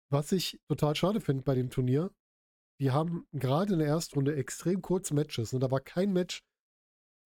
[0.10, 2.12] Was ich total schade finde bei dem Turnier,
[2.80, 5.54] die haben gerade in der ersten Runde extrem kurze Matches.
[5.54, 6.44] Und da war kein Match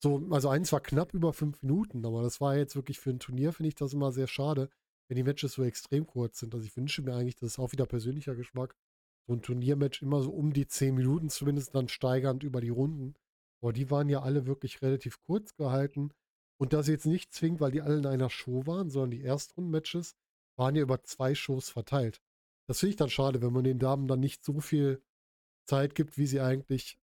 [0.01, 3.19] so, also eins war knapp über fünf Minuten, aber das war jetzt wirklich für ein
[3.19, 4.69] Turnier, finde ich das immer sehr schade,
[5.07, 6.53] wenn die Matches so extrem kurz sind.
[6.53, 8.75] Also ich wünsche mir eigentlich, das ist auch wieder persönlicher Geschmack,
[9.27, 13.15] so ein Turniermatch immer so um die zehn Minuten zumindest dann steigernd über die Runden.
[13.61, 16.11] Aber die waren ja alle wirklich relativ kurz gehalten.
[16.57, 20.15] Und das jetzt nicht zwingend, weil die alle in einer Show waren, sondern die Erstrundenmatches
[20.57, 22.21] waren ja über zwei Shows verteilt.
[22.67, 25.01] Das finde ich dann schade, wenn man den Damen dann nicht so viel
[25.69, 26.99] Zeit gibt, wie sie eigentlich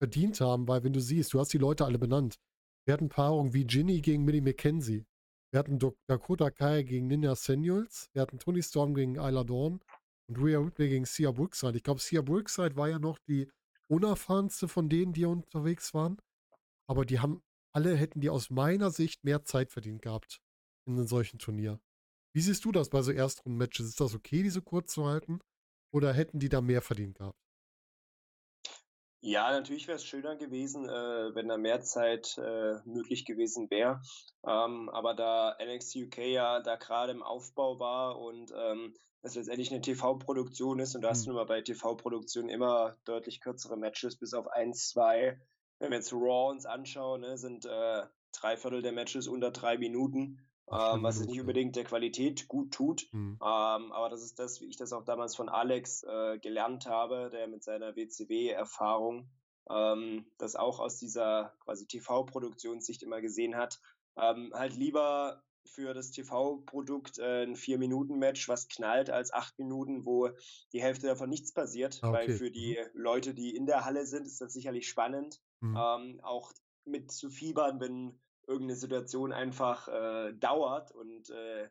[0.00, 2.40] verdient haben, weil wenn du siehst, du hast die Leute alle benannt.
[2.86, 5.04] Wir hatten Paarungen wie Ginny gegen Millie McKenzie.
[5.52, 8.08] Wir hatten Dakota Kai gegen Ninja Samuels.
[8.12, 9.80] Wir hatten Tony Storm gegen Isla Dawn
[10.28, 11.76] und Rhea Ripley gegen Sia Brookside.
[11.76, 13.50] Ich glaube, Sia Brookside war ja noch die
[13.88, 16.18] unerfahrenste von denen, die unterwegs waren.
[16.88, 17.42] Aber die haben,
[17.74, 20.40] alle hätten die aus meiner Sicht mehr Zeit verdient gehabt
[20.86, 21.80] in einem solchen Turnier.
[22.32, 23.86] Wie siehst du das bei so Erstrunden-Matches?
[23.86, 25.40] Ist das okay, diese kurz zu halten?
[25.92, 27.49] Oder hätten die da mehr verdient gehabt?
[29.22, 34.00] Ja, natürlich wäre es schöner gewesen, äh, wenn da mehr Zeit äh, möglich gewesen wäre.
[34.46, 39.70] Ähm, aber da NXT UK ja da gerade im Aufbau war und ähm, es letztendlich
[39.70, 41.36] eine TV-Produktion ist und da hast du mhm.
[41.36, 45.38] nun mal bei TV-Produktionen immer deutlich kürzere Matches, bis auf eins, zwei.
[45.78, 48.02] Wenn wir jetzt Raw uns anschauen, ne, sind äh,
[48.32, 50.38] drei Viertel der Matches unter drei Minuten
[50.70, 53.08] ähm, was es nicht unbedingt der Qualität gut tut.
[53.12, 53.38] Mhm.
[53.42, 57.30] Ähm, aber das ist das, wie ich das auch damals von Alex äh, gelernt habe,
[57.30, 59.28] der mit seiner WCW-Erfahrung
[59.68, 63.80] ähm, das auch aus dieser quasi TV-Produktionssicht immer gesehen hat.
[64.16, 70.30] Ähm, halt lieber für das TV-Produkt äh, ein Vier-Minuten-Match, was knallt, als acht Minuten, wo
[70.72, 72.00] die Hälfte davon nichts passiert.
[72.02, 72.16] Ah, okay.
[72.16, 73.00] Weil für die mhm.
[73.00, 75.40] Leute, die in der Halle sind, ist das sicherlich spannend.
[75.60, 75.76] Mhm.
[75.76, 76.52] Ähm, auch
[76.84, 78.18] mit zu fiebern, wenn
[78.50, 81.68] irgendeine Situation einfach äh, dauert und äh,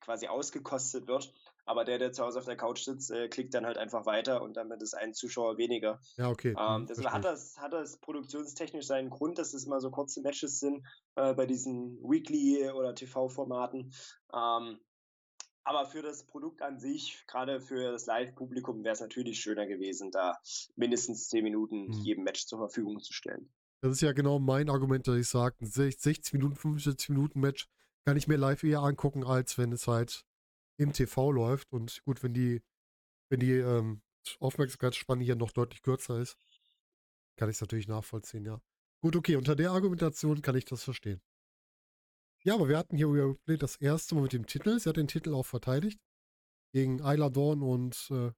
[0.00, 1.32] quasi ausgekostet wird.
[1.66, 4.42] Aber der, der zu Hause auf der Couch sitzt, äh, klickt dann halt einfach weiter
[4.42, 5.98] und damit ist ein Zuschauer weniger.
[6.18, 6.54] Ja, okay.
[6.58, 10.60] Ähm, deswegen hat das, hat das produktionstechnisch seinen Grund, dass es immer so kurze Matches
[10.60, 10.86] sind
[11.16, 13.94] äh, bei diesen Weekly- oder TV-Formaten.
[14.34, 14.78] Ähm,
[15.66, 20.10] aber für das Produkt an sich, gerade für das Live-Publikum, wäre es natürlich schöner gewesen,
[20.10, 20.38] da
[20.76, 21.92] mindestens 10 Minuten hm.
[22.02, 23.50] jedem Match zur Verfügung zu stellen.
[23.84, 27.68] Das ist ja genau mein Argument, dass ich sage, ein 60 Minuten, 75 Minuten Match
[28.06, 30.24] kann ich mir live eher angucken, als wenn es halt
[30.78, 31.70] im TV läuft.
[31.70, 32.62] Und gut, wenn die,
[33.28, 34.00] wenn die ähm,
[34.40, 36.38] Aufmerksamkeitsspanne hier noch deutlich kürzer ist,
[37.36, 38.58] kann ich es natürlich nachvollziehen, ja.
[39.02, 41.20] Gut, okay, unter der Argumentation kann ich das verstehen.
[42.42, 44.80] Ja, aber wir hatten hier Ripley das erste Mal mit dem Titel.
[44.80, 46.00] Sie hat den Titel auch verteidigt.
[46.72, 48.32] Gegen Ayla Dawn und äh,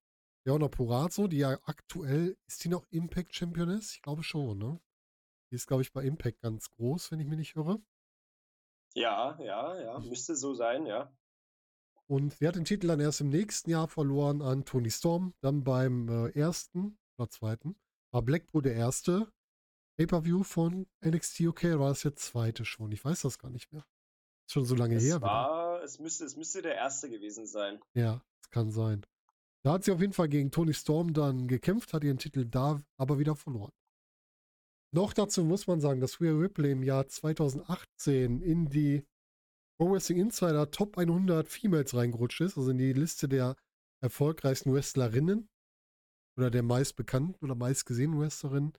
[0.45, 3.93] Leona Purazzo, die ja aktuell, ist die noch Impact Championess?
[3.93, 4.81] Ich glaube schon, ne?
[5.57, 7.81] Die ist, glaube ich, bei Impact ganz groß, wenn ich mich nicht irre.
[8.93, 11.11] Ja, ja, ja, müsste so sein, ja.
[12.07, 15.65] Und sie hat den Titel dann erst im nächsten Jahr verloren an Tony Storm, dann
[15.65, 17.75] beim äh, ersten oder zweiten.
[18.11, 19.33] War Blackpool der erste
[19.97, 22.93] Pay-Per-View von NXT UK, war das jetzt zweite schon?
[22.93, 23.87] Ich weiß das gar nicht mehr.
[24.47, 25.23] Ist schon so lange es her.
[25.23, 27.81] War, es, müsste, es müsste der erste gewesen sein.
[27.95, 29.07] Ja, es kann sein.
[29.63, 32.83] Da hat sie auf jeden Fall gegen Tony Storm dann gekämpft, hat ihren Titel da
[32.99, 33.73] aber wieder verloren.
[34.97, 39.05] Noch dazu muss man sagen, dass Rhea Ripley im Jahr 2018 in die
[39.79, 43.57] Pro Wrestling Insider Top 100 Females reingerutscht ist, also in die Liste der
[44.03, 45.51] erfolgreichsten Wrestlerinnen
[46.39, 48.73] oder der meistbekannten oder meistgesehenen Wrestlerinnen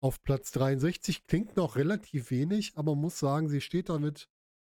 [0.00, 1.26] auf Platz 63.
[1.26, 4.28] Klingt noch relativ wenig, aber man muss sagen, sie steht damit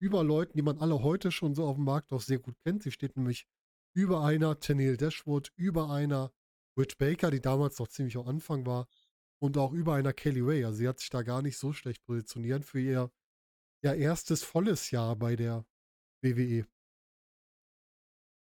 [0.02, 2.82] über Leuten, die man alle heute schon so auf dem Markt auch sehr gut kennt.
[2.82, 3.46] Sie steht nämlich
[3.94, 6.32] über einer Tennille Dashwood, über einer
[6.76, 8.88] Rich Baker, die damals noch ziemlich am Anfang war,
[9.38, 10.64] und auch über einer Kelly Ray.
[10.64, 13.10] Also sie hat sich da gar nicht so schlecht positioniert für ihr
[13.82, 15.64] ja, erstes volles Jahr bei der
[16.22, 16.66] WWE.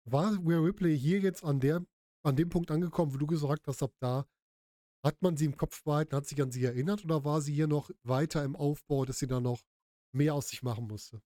[0.06, 1.86] War Rhea Ripley hier jetzt an, der,
[2.24, 4.26] an dem Punkt angekommen, wo du gesagt hast, ab da
[5.04, 7.68] hat man sie im Kopf behalten, hat sich an sie erinnert oder war sie hier
[7.68, 9.62] noch weiter im Aufbau, dass sie da noch
[10.14, 11.22] mehr aus sich machen musste?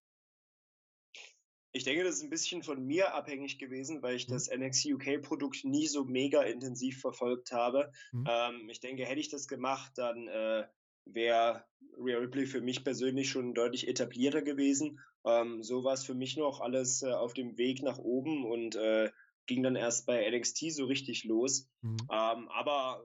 [1.73, 4.33] Ich denke, das ist ein bisschen von mir abhängig gewesen, weil ich mhm.
[4.33, 7.91] das NXT UK-Produkt nie so mega intensiv verfolgt habe.
[8.11, 8.25] Mhm.
[8.29, 10.67] Ähm, ich denke, hätte ich das gemacht, dann äh,
[11.05, 11.65] wäre
[11.97, 14.99] Rhea Ripley für mich persönlich schon deutlich etablierter gewesen.
[15.25, 18.75] Ähm, so war es für mich noch alles äh, auf dem Weg nach oben und
[18.75, 19.09] äh,
[19.45, 21.69] ging dann erst bei NXT so richtig los.
[21.81, 21.97] Mhm.
[22.11, 23.03] Ähm, aber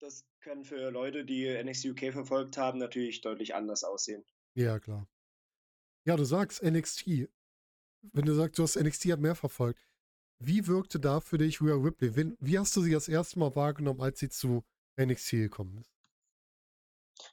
[0.00, 4.24] das kann für Leute, die NXT UK verfolgt haben, natürlich deutlich anders aussehen.
[4.54, 5.08] Ja, klar.
[6.04, 7.28] Ja, du sagst NXT
[8.12, 9.80] wenn du sagst, du hast NXT ja mehr verfolgt,
[10.38, 12.16] wie wirkte da für dich Rhea Ripley?
[12.16, 14.64] Wie, wie hast du sie das erste Mal wahrgenommen, als sie zu
[15.00, 15.90] NXT gekommen ist?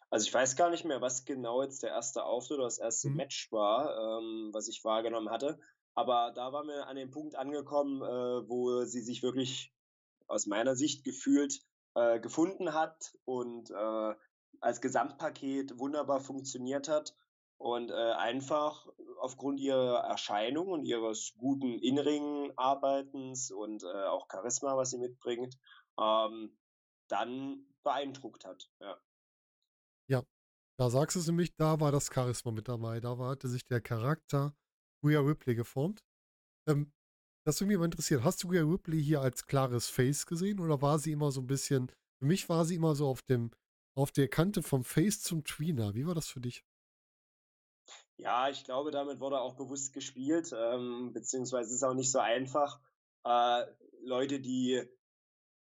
[0.09, 3.09] Also ich weiß gar nicht mehr, was genau jetzt der erste Auftritt oder das erste
[3.09, 3.15] mhm.
[3.15, 5.59] Match war, ähm, was ich wahrgenommen hatte.
[5.93, 9.74] Aber da waren wir an dem Punkt angekommen, äh, wo sie sich wirklich
[10.28, 11.61] aus meiner Sicht gefühlt
[11.95, 14.15] äh, gefunden hat und äh,
[14.61, 17.15] als Gesamtpaket wunderbar funktioniert hat
[17.62, 18.88] und äh, einfach
[19.20, 25.59] aufgrund ihrer Erscheinung und ihres guten Innenring-Arbeitens und äh, auch Charisma, was sie mitbringt,
[25.99, 26.57] ähm,
[27.07, 28.72] dann beeindruckt hat.
[28.80, 28.99] Ja.
[30.09, 30.24] ja,
[30.80, 32.99] da sagst du es nämlich, da war das Charisma mit dabei.
[32.99, 34.55] Da hatte sich der Charakter
[35.05, 36.03] Rhea Ripley geformt.
[36.68, 36.91] Ähm,
[37.45, 38.24] das würde mich mal interessieren.
[38.24, 41.47] Hast du Rhea Ripley hier als klares Face gesehen oder war sie immer so ein
[41.47, 43.51] bisschen, für mich war sie immer so auf dem,
[43.95, 45.93] auf der Kante vom Face zum Tweener.
[45.93, 46.64] Wie war das für dich?
[48.22, 52.80] Ja, ich glaube, damit wurde auch bewusst gespielt, ähm, beziehungsweise ist auch nicht so einfach.
[53.26, 53.65] Äh,
[54.03, 54.84] Leute, die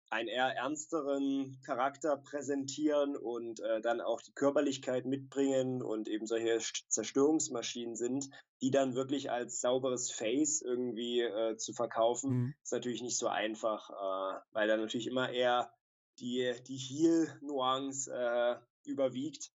[0.09, 6.59] einen eher ernsteren Charakter präsentieren und äh, dann auch die Körperlichkeit mitbringen und eben solche
[6.87, 8.29] Zerstörungsmaschinen sind,
[8.61, 12.55] die dann wirklich als sauberes Face irgendwie äh, zu verkaufen, mhm.
[12.63, 15.73] ist natürlich nicht so einfach, äh, weil dann natürlich immer eher
[16.19, 18.55] die, die Heel-Nuance äh,
[18.89, 19.51] überwiegt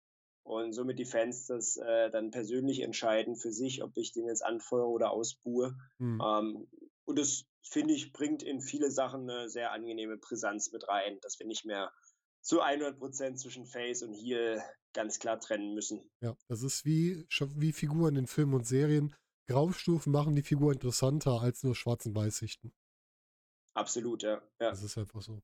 [0.51, 4.45] und somit die Fans das äh, dann persönlich entscheiden für sich, ob ich den jetzt
[4.45, 5.77] anfeuere oder ausbuhe.
[5.99, 6.21] Mhm.
[6.21, 6.69] Ähm,
[7.05, 11.39] und das, finde ich, bringt in viele Sachen eine sehr angenehme Brisanz mit rein, dass
[11.39, 11.93] wir nicht mehr
[12.41, 14.61] zu 100 Prozent zwischen Face und Heel
[14.93, 16.11] ganz klar trennen müssen.
[16.21, 17.27] Ja, das ist wie,
[17.57, 19.15] wie Figuren in Filmen und Serien.
[19.47, 22.73] Graustufen machen die Figur interessanter als nur Schwarz- und Weißsichten.
[23.75, 24.43] Absolut, ja.
[24.61, 24.71] ja.
[24.71, 25.43] Das ist einfach so.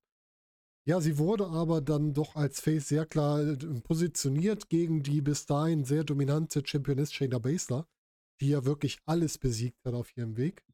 [0.89, 5.45] Ja, sie wurde aber dann doch als Face sehr klar äh, positioniert gegen die bis
[5.45, 7.89] dahin sehr dominante Championess Shayna Baszler,
[8.41, 10.65] die ja wirklich alles besiegt hat auf ihrem Weg.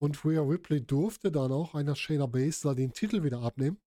[0.00, 3.78] Und Rhea Ripley durfte dann auch einer Shayna Baszler den Titel wieder abnehmen.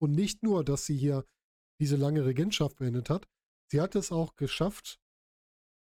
[0.00, 1.24] Und nicht nur, dass sie hier
[1.78, 3.28] diese lange Regentschaft beendet hat,
[3.70, 5.00] sie hat es auch geschafft,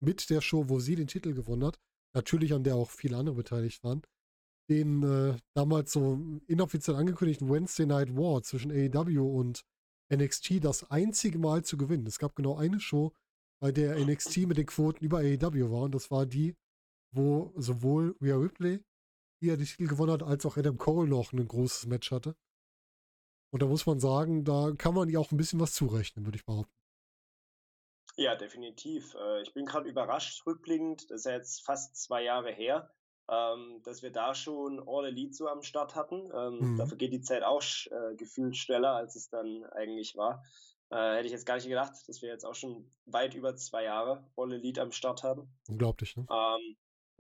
[0.01, 1.81] mit der Show, wo sie den Titel gewonnen hat,
[2.13, 4.03] natürlich an der auch viele andere beteiligt waren,
[4.71, 9.65] den äh, damals so inoffiziell angekündigten Wednesday Night War zwischen AEW und
[10.13, 12.07] NXT das einzige Mal zu gewinnen.
[12.07, 13.13] Es gab genau eine Show,
[13.61, 16.57] bei der NXT mit den Quoten über AEW war und das war die,
[17.13, 18.83] wo sowohl Rhea Ripley
[19.41, 22.37] die er die Titel gewonnen hat, als auch Adam Cole noch ein großes Match hatte.
[23.53, 26.37] Und da muss man sagen, da kann man ihr auch ein bisschen was zurechnen, würde
[26.37, 26.73] ich behaupten.
[28.17, 29.15] Ja, definitiv.
[29.15, 32.93] Äh, ich bin gerade überrascht, rückblickend, das ist ja jetzt fast zwei Jahre her,
[33.31, 36.29] ähm, dass wir da schon All Elite so am Start hatten.
[36.35, 36.77] Ähm, mhm.
[36.77, 40.45] Da vergeht die Zeit auch äh, gefühlt schneller, als es dann eigentlich war.
[40.91, 43.85] Äh, hätte ich jetzt gar nicht gedacht, dass wir jetzt auch schon weit über zwei
[43.85, 45.49] Jahre All Elite am Start haben.
[45.69, 46.27] Unglaublich, ne?
[46.29, 46.77] Ähm,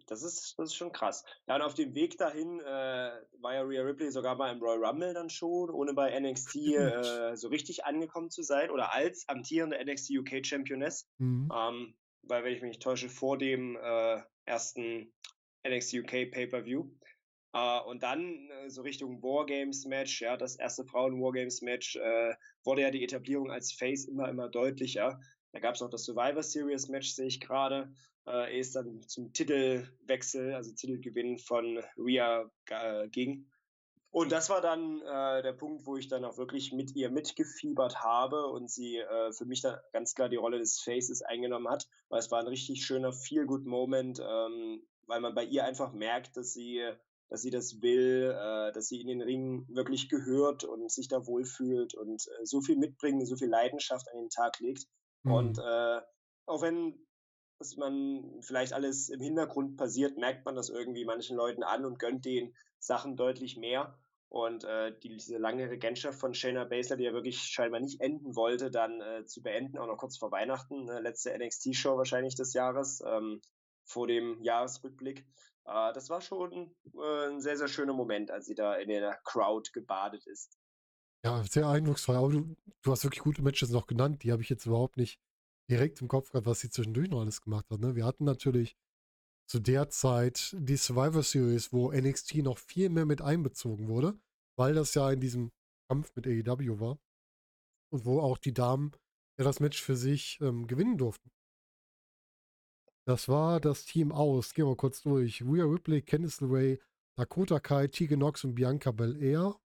[0.06, 1.24] das ist, das ist schon krass.
[1.46, 4.84] Ja, und auf dem Weg dahin äh, war ja Rhea Ripley sogar mal im Royal
[4.84, 9.78] Rumble dann schon, ohne bei NXT äh, so richtig angekommen zu sein oder als amtierende
[9.84, 11.08] NXT UK Championess.
[11.18, 11.52] Mhm.
[11.54, 15.12] Ähm, weil, wenn ich mich nicht täusche, vor dem äh, ersten
[15.66, 16.90] NXT UK Pay-Per-View.
[17.52, 22.32] Uh, und dann uh, so Richtung Wargames-Match, ja, das erste Frauen-Wargames-Match, uh,
[22.64, 25.20] wurde ja die Etablierung als Face immer, immer deutlicher.
[25.52, 27.92] Da gab es auch das Survivor Series-Match, sehe ich gerade.
[28.26, 32.48] Äh, ist dann zum Titelwechsel, also Titelgewinn von Rhea
[33.10, 33.46] ging.
[34.12, 38.02] Und das war dann äh, der Punkt, wo ich dann auch wirklich mit ihr mitgefiebert
[38.02, 41.86] habe und sie äh, für mich dann ganz klar die Rolle des Faces eingenommen hat,
[42.08, 46.52] weil es war ein richtig schöner Feel-Good-Moment, ähm, weil man bei ihr einfach merkt, dass
[46.52, 46.82] sie
[47.28, 51.26] dass sie das will, äh, dass sie in den Ring wirklich gehört und sich da
[51.28, 54.86] wohlfühlt und äh, so viel mitbringt, so viel Leidenschaft an den Tag legt.
[55.22, 55.32] Mhm.
[55.32, 56.00] Und äh,
[56.46, 56.98] auch wenn
[57.60, 61.98] dass man vielleicht alles im Hintergrund passiert, merkt man das irgendwie manchen Leuten an und
[61.98, 63.98] gönnt den Sachen deutlich mehr.
[64.30, 68.34] Und äh, die, diese lange Regentschaft von Shayna Baszler, die ja wirklich scheinbar nicht enden
[68.34, 72.54] wollte, dann äh, zu beenden, auch noch kurz vor Weihnachten, ne, letzte NXT-Show wahrscheinlich des
[72.54, 73.42] Jahres, ähm,
[73.90, 75.26] vor dem Jahresrückblick.
[75.66, 79.20] Äh, das war schon äh, ein sehr, sehr schöner Moment, als sie da in der
[79.24, 80.58] Crowd gebadet ist.
[81.24, 82.16] Ja, sehr eindrucksvoll.
[82.16, 84.22] Aber du, du hast wirklich gute Matches noch genannt.
[84.22, 85.20] Die habe ich jetzt überhaupt nicht
[85.70, 87.80] direkt im Kopf gehabt, was sie zwischendurch noch alles gemacht hat.
[87.80, 87.94] Ne?
[87.94, 88.76] Wir hatten natürlich
[89.46, 94.18] zu der Zeit die Survivor Series, wo NXT noch viel mehr mit einbezogen wurde,
[94.56, 95.50] weil das ja in diesem
[95.88, 96.98] Kampf mit AEW war.
[97.92, 98.92] Und wo auch die Damen
[99.36, 101.30] ja das Match für sich ähm, gewinnen durften.
[103.10, 104.54] Das war das Team aus.
[104.54, 105.42] Gehen wir kurz durch.
[105.42, 106.78] Rhea Ripley, Candice LeRae,
[107.16, 109.56] Dakota Kai, Tegan Nox und Bianca Belair.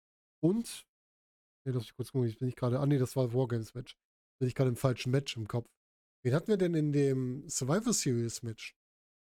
[0.42, 0.86] Und,
[1.66, 3.98] ne, das ich kurz gucken, ich bin ich gerade, ah nee, das war Wargames Match.
[4.38, 5.68] Bin ich gerade im falschen Match im Kopf.
[6.22, 8.74] Wen hatten wir denn in dem Survivor Series Match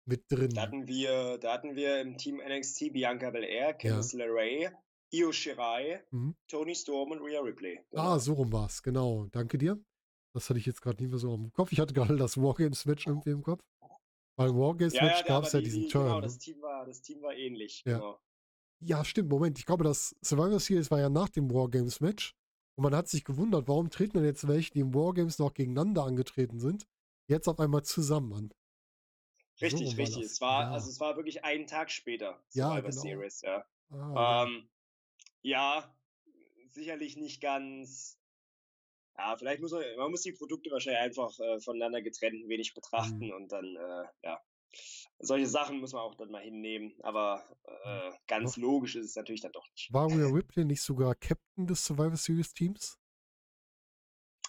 [0.08, 0.56] mit drin?
[0.56, 4.26] Da hatten wir, da hatten wir im Team NXT Bianca Belair, Candice ja.
[4.26, 4.72] LeRae,
[5.14, 6.36] Io Shirai, mhm.
[6.48, 7.80] Tony Storm und Rhea Ripley.
[7.92, 8.02] Genau.
[8.02, 9.28] Ah, so rum war's, genau.
[9.28, 9.80] Danke dir.
[10.34, 11.72] Das hatte ich jetzt gerade nicht mehr so im Kopf.
[11.72, 13.64] Ich hatte gerade das Wargames Match irgendwie im Kopf.
[14.40, 16.06] Weil Wargames ja, Match ja, gab es ja diesen die, Turn.
[16.06, 16.40] Genau, das ne?
[16.40, 17.84] Team war, das Team war ähnlich.
[17.86, 17.98] Ja.
[17.98, 18.20] Genau.
[18.80, 19.28] ja, stimmt.
[19.28, 22.34] Moment, ich glaube, das Survivor Series war ja nach dem Wargames Match.
[22.76, 26.06] Und man hat sich gewundert, warum treten denn jetzt welche, die im Wargames noch gegeneinander
[26.06, 26.88] angetreten sind,
[27.28, 28.54] jetzt auf einmal zusammen an?
[29.60, 30.24] Richtig, so richtig.
[30.24, 30.72] Es war, ja.
[30.72, 32.42] also es war wirklich einen Tag später.
[32.54, 32.92] Ja, genau.
[32.92, 33.66] Series, ja.
[33.90, 34.70] Ah, ähm,
[35.42, 35.94] ja,
[36.70, 38.18] sicherlich nicht ganz.
[39.20, 42.74] Ja, vielleicht muss man, man muss die Produkte wahrscheinlich einfach äh, voneinander getrennt ein wenig
[42.74, 43.34] betrachten mhm.
[43.34, 44.40] und dann, äh, ja,
[45.20, 47.44] solche Sachen muss man auch dann mal hinnehmen, aber
[47.84, 49.92] äh, ganz logisch ist es natürlich dann doch nicht.
[49.92, 52.98] War Rhea Ripley nicht sogar Captain des Survivor Series Teams?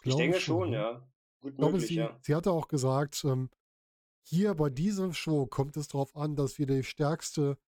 [0.05, 0.77] ich denke schon, schon, ne?
[0.77, 1.09] ja.
[1.41, 2.17] Gut ich glaube, möglich, sie, ja.
[2.23, 3.51] sie hatte auch gesagt, ähm,
[4.23, 7.59] hier bei dieser Show kommt es darauf an, dass wir die stärkste,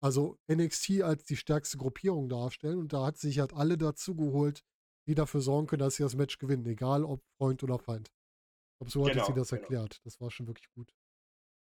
[0.00, 4.14] also NXT als die stärkste Gruppierung darstellen und da hat sie sich halt alle dazu
[4.14, 4.64] geholt,
[5.06, 8.08] die dafür sorgen können, dass sie das Match gewinnen, egal ob Freund oder Feind.
[8.08, 9.62] Ich glaube, so genau, hat sie das genau.
[9.62, 10.00] erklärt.
[10.04, 10.92] Das war schon wirklich gut.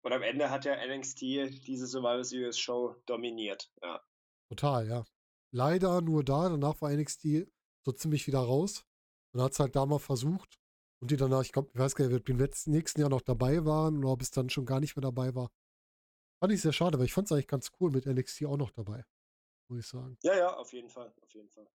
[0.04, 3.72] Und am Ende hat ja NXT diese Survivor Series Show dominiert.
[3.82, 4.02] Ja.
[4.50, 5.06] Total, ja.
[5.52, 6.50] Leider nur da.
[6.50, 7.48] Danach war NXT
[7.86, 8.86] so ziemlich wieder raus.
[9.34, 10.60] Man hat es halt da mal versucht.
[11.02, 13.10] Und die danach, ich glaube, ich weiß gar nicht, ob die im letzten, nächsten Jahr
[13.10, 15.52] noch dabei waren oder ob es dann schon gar nicht mehr dabei war.
[16.42, 18.72] Fand ich sehr schade, weil ich fand es eigentlich ganz cool mit NXT auch noch
[18.72, 19.06] dabei.
[19.70, 20.18] Muss ich sagen.
[20.24, 21.14] Ja, ja, auf jeden Fall.
[21.22, 21.68] Auf jeden Fall.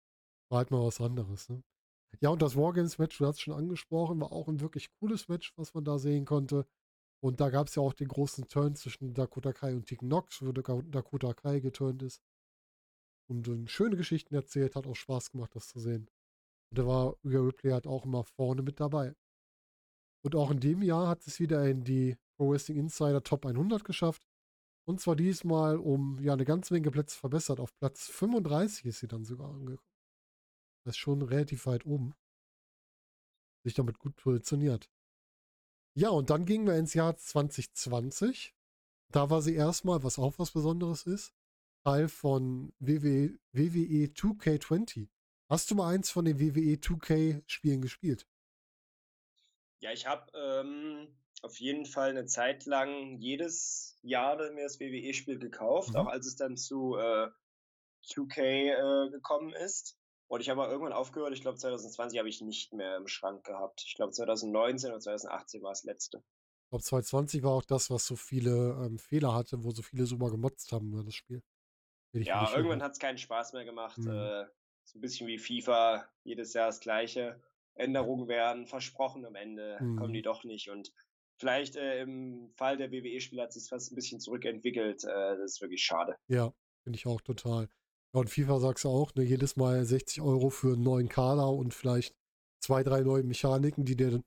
[0.53, 1.63] War halt mal was anderes, ne?
[2.21, 5.51] Ja, und das Wargames-Match, du hast es schon angesprochen, war auch ein wirklich cooles Match,
[5.57, 6.67] was man da sehen konnte.
[7.23, 10.43] Und da gab es ja auch den großen Turn zwischen Dakota Kai und Tegan Nox,
[10.43, 12.21] wo Dakota Kai geturnt ist.
[13.27, 16.07] Und schöne Geschichten erzählt, hat auch Spaß gemacht, das zu sehen.
[16.69, 19.15] Und da war Rhea Ripley halt auch immer vorne mit dabei.
[20.23, 23.83] Und auch in dem Jahr hat es wieder in die Pro Wrestling Insider Top 100
[23.83, 24.27] geschafft.
[24.85, 27.59] Und zwar diesmal um ja eine ganze Menge Plätze verbessert.
[27.59, 29.92] Auf Platz 35 ist sie dann sogar angekommen.
[30.83, 32.15] Das ist schon relativ weit oben.
[33.63, 34.89] Sich damit gut positioniert.
[35.95, 38.53] Ja, und dann gingen wir ins Jahr 2020.
[39.09, 41.33] Da war sie erstmal, was auch was Besonderes ist,
[41.83, 45.07] Teil von WWE, WWE 2K20.
[45.49, 48.27] Hast du mal eins von den WWE 2K-Spielen gespielt?
[49.81, 55.39] Ja, ich habe ähm, auf jeden Fall eine Zeit lang jedes Jahr mir das WWE-Spiel
[55.39, 55.97] gekauft, mhm.
[55.97, 57.27] auch als es dann zu äh,
[58.07, 59.97] 2K äh, gekommen ist.
[60.27, 63.43] Und ich habe mal irgendwann aufgehört, ich glaube 2020 habe ich nicht mehr im Schrank
[63.45, 63.83] gehabt.
[63.85, 66.17] Ich glaube 2019 oder 2018 war das letzte.
[66.17, 70.05] Ich glaube 2020 war auch das, was so viele ähm, Fehler hatte, wo so viele
[70.05, 71.43] super gemotzt haben über das Spiel.
[72.13, 73.97] Ja, irgendwann hat es keinen Spaß mehr gemacht.
[73.97, 74.11] Mhm.
[74.11, 74.45] Äh,
[74.85, 77.41] so ein bisschen wie FIFA, jedes Jahr das gleiche.
[77.75, 79.97] Änderungen werden versprochen, am Ende mhm.
[79.97, 80.69] kommen die doch nicht.
[80.69, 80.93] Und
[81.37, 85.03] vielleicht äh, im Fall der WWE-Spiele hat sich fast ein bisschen zurückentwickelt.
[85.03, 86.15] Äh, das ist wirklich schade.
[86.27, 86.53] Ja,
[86.83, 87.69] finde ich auch total.
[88.13, 91.49] Ja, und FIFA sagst du auch, ne, jedes Mal 60 Euro für einen neuen Kader
[91.49, 92.15] und vielleicht
[92.61, 94.21] zwei, drei neue Mechaniken, die dir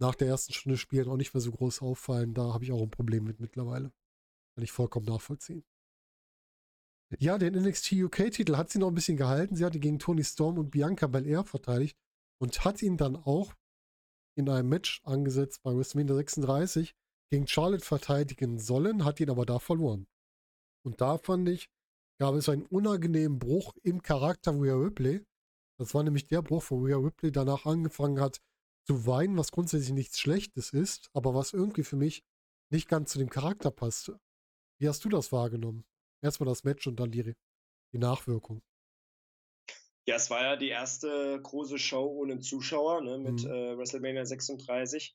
[0.00, 2.34] nach der ersten Stunde spielen auch nicht mehr so groß auffallen.
[2.34, 3.92] Da habe ich auch ein Problem mit mittlerweile.
[4.54, 5.64] Kann ich vollkommen nachvollziehen.
[7.18, 9.56] Ja, den NXT UK-Titel hat sie noch ein bisschen gehalten.
[9.56, 11.96] Sie hatte gegen Tony Storm und Bianca Belair verteidigt
[12.40, 13.54] und hat ihn dann auch
[14.36, 16.94] in einem Match angesetzt bei WrestleMania 36
[17.30, 20.06] gegen Charlotte verteidigen sollen, hat ihn aber da verloren.
[20.84, 21.70] Und da fand ich,
[22.18, 25.24] gab es einen unangenehmen Bruch im Charakter Rhea Ripley.
[25.78, 28.40] Das war nämlich der Bruch, wo Rhea Ripley danach angefangen hat
[28.86, 32.24] zu weinen, was grundsätzlich nichts Schlechtes ist, aber was irgendwie für mich
[32.70, 34.18] nicht ganz zu dem Charakter passte.
[34.80, 35.84] Wie hast du das wahrgenommen?
[36.22, 37.34] Erstmal das Match und dann die,
[37.92, 38.62] die Nachwirkung.
[40.06, 43.50] Ja, es war ja die erste große Show ohne Zuschauer ne, mit mhm.
[43.50, 45.14] äh, WrestleMania 36.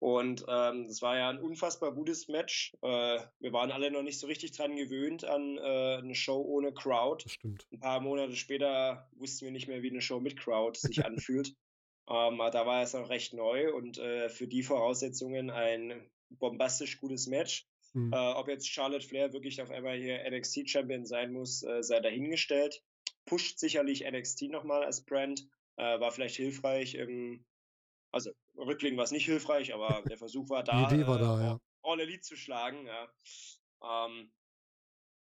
[0.00, 2.74] Und ähm, das war ja ein unfassbar gutes Match.
[2.82, 6.72] Äh, wir waren alle noch nicht so richtig dran gewöhnt an äh, eine Show ohne
[6.74, 7.24] Crowd.
[7.24, 7.66] Das stimmt.
[7.72, 11.54] Ein paar Monate später wussten wir nicht mehr, wie eine Show mit Crowd sich anfühlt.
[12.06, 17.26] Ähm, da war es noch recht neu und äh, für die Voraussetzungen ein bombastisch gutes
[17.28, 17.66] Match.
[17.94, 18.12] Mhm.
[18.12, 22.82] Äh, ob jetzt Charlotte Flair wirklich auf einmal hier NXT-Champion sein muss, äh, sei dahingestellt.
[23.24, 25.48] Pusht sicherlich NXT nochmal als Brand.
[25.76, 27.44] Äh, war vielleicht hilfreich im,
[28.14, 31.40] also rückblickend war es nicht hilfreich, aber der Versuch war da, Die Idee war da,
[31.40, 31.60] äh, ja.
[31.82, 32.86] All Elite zu schlagen.
[32.86, 33.08] Ja.
[34.06, 34.30] Ähm,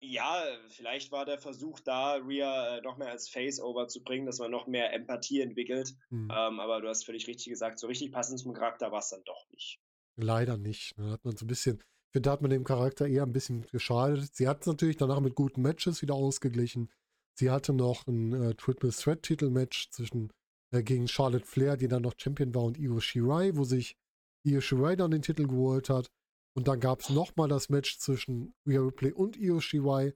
[0.04, 4.40] ja, vielleicht war der Versuch da, Rhea äh, noch mehr als Face-Over zu bringen, dass
[4.40, 5.94] man noch mehr Empathie entwickelt.
[6.10, 6.32] Mhm.
[6.36, 9.24] Ähm, aber du hast völlig richtig gesagt, so richtig passend zum Charakter war es dann
[9.26, 9.80] doch nicht.
[10.16, 10.98] Leider nicht.
[10.98, 13.32] Da hat man so ein bisschen, ich finde, da hat man dem Charakter eher ein
[13.32, 14.36] bisschen geschadet.
[14.36, 16.92] Sie hat es natürlich danach mit guten Matches wieder ausgeglichen.
[17.34, 20.34] Sie hatte noch ein äh, Triple Threat Titel-Match zwischen
[20.72, 23.98] äh, gegen Charlotte Flair, die dann noch Champion war, und Io Shirai, wo sich
[24.46, 26.12] Io Shirai dann den Titel geholt hat.
[26.54, 30.14] Und dann gab es nochmal das Match zwischen Rhea Ripley und Io Shirai.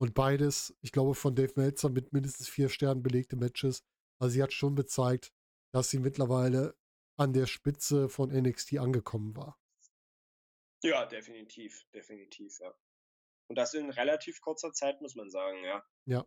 [0.00, 3.82] Und beides, ich glaube, von Dave Meltzer mit mindestens vier Sternen belegte Matches.
[4.20, 5.32] Also sie hat schon gezeigt,
[5.72, 6.76] dass sie mittlerweile
[7.18, 9.58] an der Spitze von NXT angekommen war.
[10.82, 12.72] Ja, definitiv, definitiv, ja.
[13.48, 15.84] Und das in relativ kurzer Zeit, muss man sagen, ja.
[16.04, 16.26] Ja.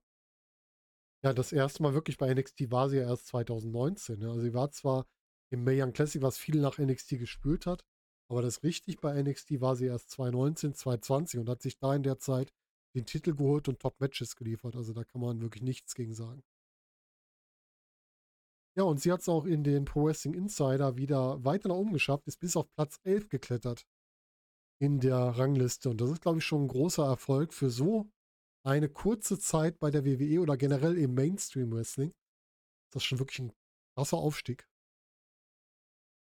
[1.24, 4.22] Ja, das erste Mal wirklich bei NXT war sie ja erst 2019.
[4.22, 4.30] Ja.
[4.30, 5.06] Also sie war zwar
[5.52, 7.86] im Mae Young Classic, was viel nach NXT gespült hat,
[8.30, 12.04] aber das richtig bei NXT war sie erst 2019, 2020 und hat sich da in
[12.04, 12.52] der Zeit
[12.96, 14.76] den Titel geholt und Top-Matches geliefert.
[14.76, 16.44] Also da kann man wirklich nichts gegen sagen.
[18.78, 21.92] Ja, und sie hat es auch in den Pro Wrestling Insider wieder weiter nach oben
[21.92, 23.86] geschafft, ist bis auf Platz 11 geklettert
[24.80, 25.90] in der Rangliste.
[25.90, 28.10] Und das ist, glaube ich, schon ein großer Erfolg für so
[28.64, 32.14] eine kurze Zeit bei der WWE oder generell im Mainstream Wrestling.
[32.92, 33.54] Das ist schon wirklich ein
[33.96, 34.68] krasser Aufstieg.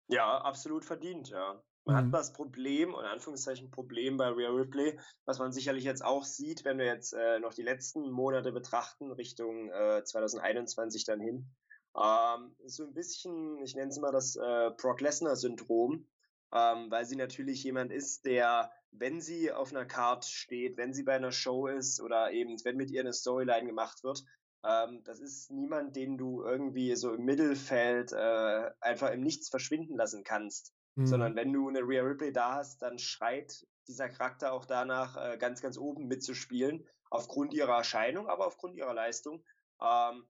[0.08, 1.62] Ja, absolut verdient, ja.
[1.84, 2.06] Man mhm.
[2.08, 6.64] hat das Problem, in Anführungszeichen Problem bei Rhea Ripley, was man sicherlich jetzt auch sieht,
[6.64, 11.50] wenn wir jetzt äh, noch die letzten Monate betrachten, Richtung äh, 2021 dann hin.
[11.96, 16.06] Ähm, so ein bisschen, ich nenne es mal das äh, Brock Lesnar-Syndrom,
[16.52, 21.02] ähm, weil sie natürlich jemand ist, der, wenn sie auf einer Card steht, wenn sie
[21.02, 24.24] bei einer Show ist oder eben, wenn mit ihr eine Storyline gemacht wird,
[24.64, 29.96] ähm, das ist niemand, den du irgendwie so im Mittelfeld äh, einfach im Nichts verschwinden
[29.96, 30.74] lassen kannst.
[30.96, 31.06] Mhm.
[31.06, 35.38] Sondern wenn du eine Rhea Ripley da hast, dann schreit dieser Charakter auch danach, äh,
[35.38, 39.44] ganz, ganz oben mitzuspielen, aufgrund ihrer Erscheinung, aber aufgrund ihrer Leistung.
[39.80, 40.28] Ähm,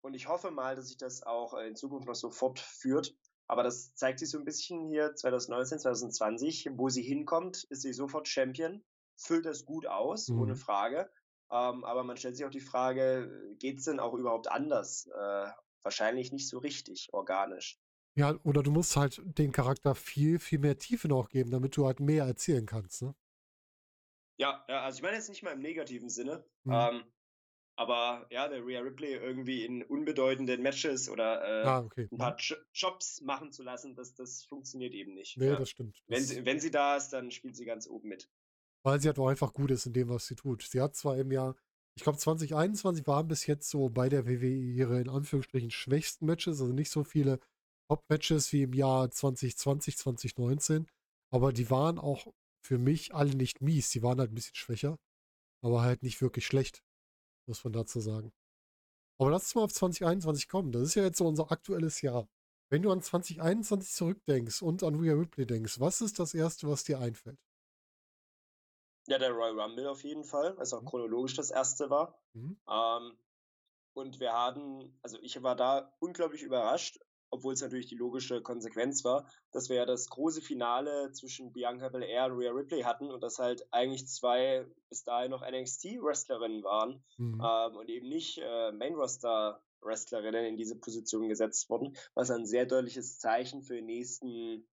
[0.00, 3.14] und ich hoffe mal, dass sich das auch in Zukunft noch so fortführt.
[3.48, 7.94] Aber das zeigt sich so ein bisschen hier 2019, 2020, wo sie hinkommt, ist sie
[7.94, 8.84] sofort Champion,
[9.16, 10.40] füllt das gut aus, mhm.
[10.40, 11.10] ohne Frage.
[11.50, 15.06] Ähm, aber man stellt sich auch die Frage, geht es denn auch überhaupt anders?
[15.06, 15.50] Äh,
[15.82, 17.80] wahrscheinlich nicht so richtig organisch.
[18.16, 21.86] Ja, oder du musst halt den Charakter viel, viel mehr Tiefe noch geben, damit du
[21.86, 23.14] halt mehr erzählen kannst, ne?
[24.38, 26.44] Ja, ja also ich meine jetzt nicht mal im negativen Sinne.
[26.64, 26.72] Mhm.
[26.72, 27.04] Ähm,
[27.78, 32.08] aber ja, der Rhea Ripley irgendwie in unbedeutenden Matches oder äh, ah, okay.
[32.10, 32.56] ein paar mhm.
[32.74, 35.36] Jobs machen zu lassen, das, das funktioniert eben nicht.
[35.36, 35.56] Nee, ja.
[35.56, 36.02] das stimmt.
[36.08, 38.28] Wenn sie, wenn sie da ist, dann spielt sie ganz oben mit.
[38.82, 40.64] Weil sie halt auch einfach gut ist in dem, was sie tut.
[40.64, 41.54] Sie hat zwar im Jahr,
[41.96, 46.60] ich glaube 2021 waren bis jetzt so bei der WWE ihre in Anführungsstrichen schwächsten Matches,
[46.60, 47.38] also nicht so viele
[47.88, 50.88] Top-Matches wie im Jahr 2020, 2019.
[51.30, 52.26] Aber die waren auch
[52.60, 53.90] für mich alle nicht mies.
[53.90, 54.98] Die waren halt ein bisschen schwächer,
[55.62, 56.82] aber halt nicht wirklich schlecht,
[57.48, 58.32] muss man dazu sagen.
[59.18, 60.70] Aber lass uns mal auf 2021 kommen.
[60.70, 62.28] Das ist ja jetzt so unser aktuelles Jahr.
[62.70, 66.84] Wenn du an 2021 zurückdenkst und an Rhea Ripley denkst, was ist das Erste, was
[66.84, 67.38] dir einfällt?
[69.08, 70.86] Ja, der Royal Rumble auf jeden Fall, es auch mhm.
[70.86, 72.20] chronologisch das erste war.
[72.34, 72.58] Mhm.
[72.68, 73.18] Ähm,
[73.94, 77.00] und wir hatten, also ich war da unglaublich überrascht,
[77.30, 81.88] obwohl es natürlich die logische Konsequenz war, dass wir ja das große Finale zwischen Bianca
[81.88, 87.02] Belair und Rhea Ripley hatten und das halt eigentlich zwei bis dahin noch NXT-Wrestlerinnen waren
[87.16, 87.42] mhm.
[87.44, 93.18] ähm, und eben nicht äh, Main-Roster-Wrestlerinnen in diese Position gesetzt wurden, was ein sehr deutliches
[93.18, 94.66] Zeichen für den nächsten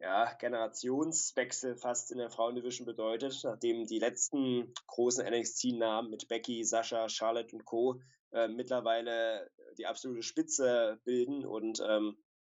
[0.00, 7.08] ja, Generationswechsel fast in der Frauendivision bedeutet, nachdem die letzten großen NXT-Namen mit Becky, Sascha,
[7.08, 8.00] Charlotte und Co.
[8.32, 12.16] Äh, mittlerweile die absolute Spitze bilden und ähm,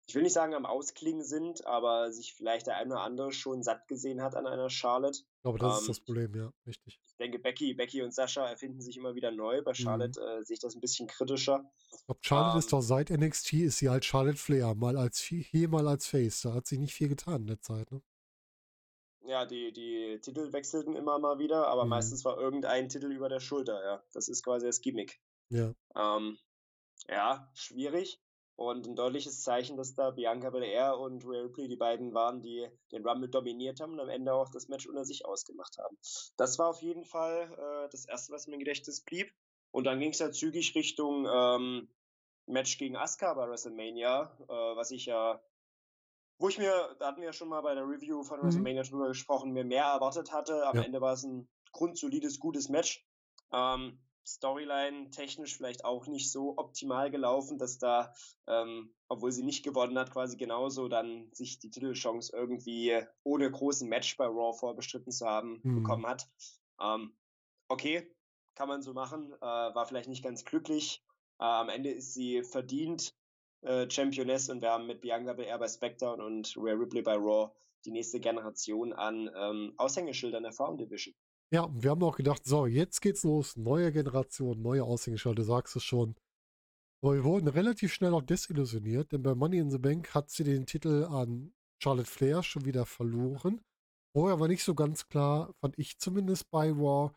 [0.08, 3.64] ich will nicht sagen am Ausklingen sind, aber sich vielleicht der eine oder andere schon
[3.64, 5.20] satt gesehen hat an einer Charlotte.
[5.42, 7.00] Glaube, das ähm, ist das Problem, ja, richtig.
[7.04, 9.62] Ich denke, Becky, Becky und Sascha erfinden sich immer wieder neu.
[9.62, 9.74] Bei.
[9.74, 10.42] Charlotte mhm.
[10.42, 11.68] äh, sehe ich das ein bisschen kritischer.
[11.92, 15.18] Ich glaube, Charlotte ähm, ist doch seit NXT ist sie halt Charlotte Flair, mal als
[15.18, 16.42] hier, mal als Face.
[16.42, 18.00] Da hat sich nicht viel getan in der Zeit, ne?
[19.26, 21.90] Ja, die, die Titel wechselten immer mal wieder, aber mhm.
[21.90, 24.04] meistens war irgendein Titel über der Schulter, ja.
[24.12, 25.20] Das ist quasi das Gimmick.
[25.48, 25.74] Ja.
[25.96, 26.38] Ähm,
[27.08, 28.20] ja, schwierig.
[28.56, 32.66] Und ein deutliches Zeichen, dass da Bianca Belair und Rhea Ripley die beiden waren, die
[32.90, 35.98] den Rumble dominiert haben und am Ende auch das Match unter sich ausgemacht haben.
[36.38, 39.30] Das war auf jeden Fall äh, das Erste, was mir im Gedächtnis blieb.
[39.72, 41.88] Und dann ging es ja zügig Richtung ähm,
[42.46, 45.42] Match gegen Asuka bei WrestleMania, äh, was ich ja,
[46.38, 48.44] wo ich mir, da hatten wir ja schon mal bei der Review von mhm.
[48.44, 50.66] WrestleMania drüber gesprochen, mir mehr erwartet hatte.
[50.66, 50.82] Am ja.
[50.82, 53.06] Ende war es ein grundsolides, gutes Match.
[53.52, 58.12] Ähm, Storyline technisch vielleicht auch nicht so optimal gelaufen, dass da,
[58.46, 63.88] ähm, obwohl sie nicht gewonnen hat, quasi genauso dann sich die Titelchance irgendwie ohne großen
[63.88, 65.82] Match bei Raw vorbestritten zu haben mhm.
[65.82, 66.28] bekommen hat.
[66.80, 67.16] Ähm,
[67.68, 68.12] okay,
[68.56, 71.04] kann man so machen, äh, war vielleicht nicht ganz glücklich.
[71.38, 73.14] Äh, am Ende ist sie verdient
[73.62, 77.52] äh, Championess und wir haben mit Bianca Belair bei SmackDown und Rhea Ripley bei Raw
[77.84, 81.14] die nächste Generation an ähm, Aushängeschildern der Frauendivision.
[81.52, 85.42] Ja, und wir haben auch gedacht, so, jetzt geht's los, neue Generation, neue Aushängeschilder, du
[85.44, 86.16] sagst es schon.
[87.02, 90.44] Aber wir wurden relativ schnell auch desillusioniert, denn bei Money in the Bank hat sie
[90.44, 93.60] den Titel an Charlotte Flair schon wieder verloren.
[94.12, 97.12] Vorher war nicht so ganz klar, fand ich zumindest bei Raw,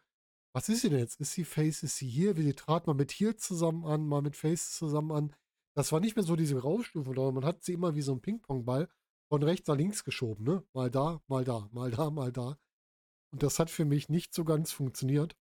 [0.54, 1.20] was ist sie denn jetzt?
[1.20, 2.36] Ist sie Face, ist sie hier?
[2.36, 5.36] Wie sie trat mal mit Heel zusammen an, mal mit Face zusammen an.
[5.76, 8.22] Das war nicht mehr so diese Rausstufe, sondern man hat sie immer wie so ein
[8.22, 8.90] Ping-Pong-Ball
[9.30, 10.64] von rechts nach links geschoben, ne?
[10.74, 12.58] Mal da, mal da, mal da, mal da.
[13.32, 15.36] Und das hat für mich nicht so ganz funktioniert.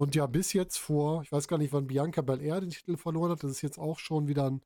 [0.00, 3.32] Und ja, bis jetzt vor, ich weiß gar nicht, wann Bianca Belair den Titel verloren
[3.32, 4.62] hat, das ist jetzt auch schon wieder ein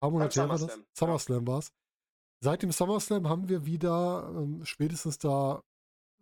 [0.00, 1.72] paar Monate her, das SummerSlam war es.
[2.40, 5.62] Seit dem SummerSlam haben wir wieder ähm, spätestens da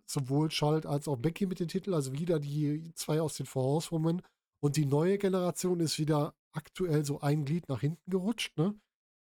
[0.06, 3.64] sowohl Charlotte als auch Becky mit dem Titel, also wieder die zwei aus den Four
[3.64, 4.22] Horsewomen.
[4.62, 8.74] Und die neue Generation ist wieder aktuell so ein Glied nach hinten gerutscht, ne?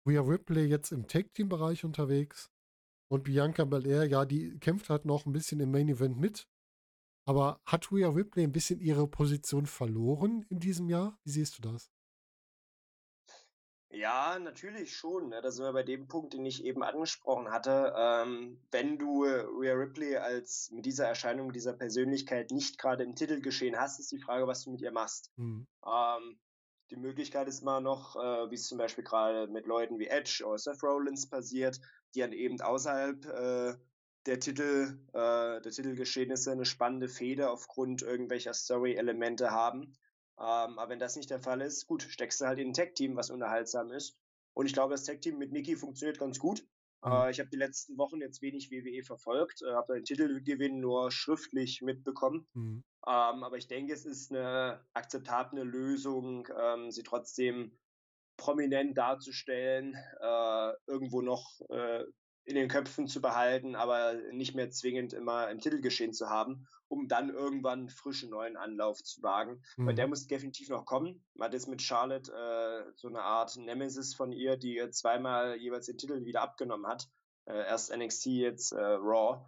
[0.07, 2.51] Rhea Ripley jetzt im Tag-Team-Bereich unterwegs.
[3.15, 6.49] Und Bianca Belair, ja, die kämpft halt noch ein bisschen im Main Event mit.
[7.25, 11.17] Aber hat Rhea Ripley ein bisschen ihre Position verloren in diesem Jahr?
[11.23, 11.93] Wie siehst du das?
[13.89, 15.29] Ja, natürlich schon.
[15.29, 15.41] Ne?
[15.41, 17.95] Da sind wir bei dem Punkt, den ich eben angesprochen hatte.
[17.97, 23.79] Ähm, wenn du Rhea Ripley als mit dieser Erscheinung, dieser Persönlichkeit nicht gerade im Titelgeschehen
[23.79, 25.31] hast, ist die Frage, was du mit ihr machst.
[25.37, 25.69] Mhm.
[25.87, 26.41] Ähm,
[26.91, 30.43] die Möglichkeit ist mal noch, äh, wie es zum Beispiel gerade mit Leuten wie Edge
[30.45, 31.81] oder Seth Rollins passiert,
[32.15, 33.75] die dann eben außerhalb äh,
[34.27, 39.97] der Titel, äh, der Titelgeschehnisse eine spannende Fehde aufgrund irgendwelcher Story-Elemente haben.
[40.39, 43.17] Ähm, aber wenn das nicht der Fall ist, gut, steckst du halt in ein Tech-Team,
[43.17, 44.17] was unterhaltsam ist.
[44.55, 46.65] Und ich glaube, das Tech-Team mit Nikki funktioniert ganz gut.
[47.05, 47.13] Mhm.
[47.13, 51.11] Äh, ich habe die letzten Wochen jetzt wenig WWE verfolgt, äh, habe den Titelgewinn nur
[51.11, 52.47] schriftlich mitbekommen.
[52.55, 52.85] Mhm.
[53.07, 57.73] Ähm, aber ich denke, es ist eine akzeptable Lösung, ähm, sie trotzdem
[58.37, 62.05] prominent darzustellen, äh, irgendwo noch äh,
[62.45, 67.09] in den Köpfen zu behalten, aber nicht mehr zwingend immer im Titelgeschehen zu haben, um
[67.09, 69.63] dann irgendwann einen frischen neuen Anlauf zu wagen.
[69.77, 69.87] Mhm.
[69.87, 71.25] Weil der muss definitiv noch kommen.
[71.35, 75.57] Man hat jetzt mit Charlotte äh, so eine Art Nemesis von ihr, die ihr zweimal
[75.57, 77.09] jeweils den Titel wieder abgenommen hat.
[77.47, 79.47] Äh, erst NXT, jetzt äh, Raw.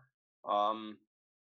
[0.49, 0.99] Ähm,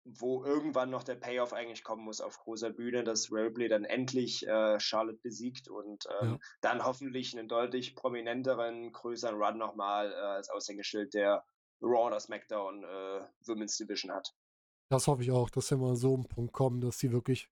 [0.05, 4.47] wo irgendwann noch der Payoff eigentlich kommen muss auf großer Bühne, dass Ripley dann endlich
[4.47, 6.37] äh, Charlotte besiegt und ähm, ja.
[6.61, 11.43] dann hoffentlich einen deutlich prominenteren, größeren Run nochmal äh, als Aushängeschild der
[11.81, 14.33] Raw oder SmackDown äh, Women's Division hat.
[14.89, 17.49] Das hoffe ich auch, dass wir mal so einen Punkt kommen, dass sie wirklich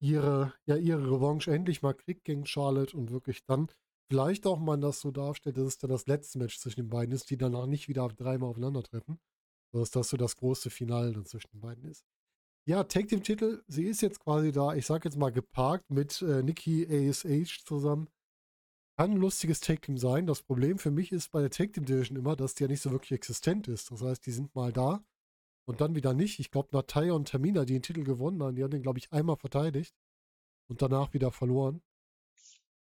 [0.00, 3.68] ihre, ja, ihre Revanche endlich mal kriegt gegen Charlotte und wirklich dann
[4.08, 7.14] vielleicht auch mal das so darstellt, dass es dann das letzte Match zwischen den beiden
[7.14, 9.20] ist, die danach nicht wieder dreimal aufeinandertreffen.
[9.72, 12.04] Dass das so das große Finale dann zwischen den beiden ist.
[12.68, 16.20] Ja, Tag Team Titel, sie ist jetzt quasi da, ich sag jetzt mal geparkt mit
[16.22, 18.08] äh, Nikki ASH zusammen.
[18.98, 20.26] Kann ein lustiges Tag Team sein.
[20.26, 22.80] Das Problem für mich ist bei der Tag Team Division immer, dass die ja nicht
[22.80, 23.90] so wirklich existent ist.
[23.92, 25.04] Das heißt, die sind mal da
[25.68, 26.40] und dann wieder nicht.
[26.40, 29.12] Ich glaube, Natalia und Tamina, die den Titel gewonnen haben, die haben den, glaube ich,
[29.12, 29.94] einmal verteidigt
[30.68, 31.82] und danach wieder verloren.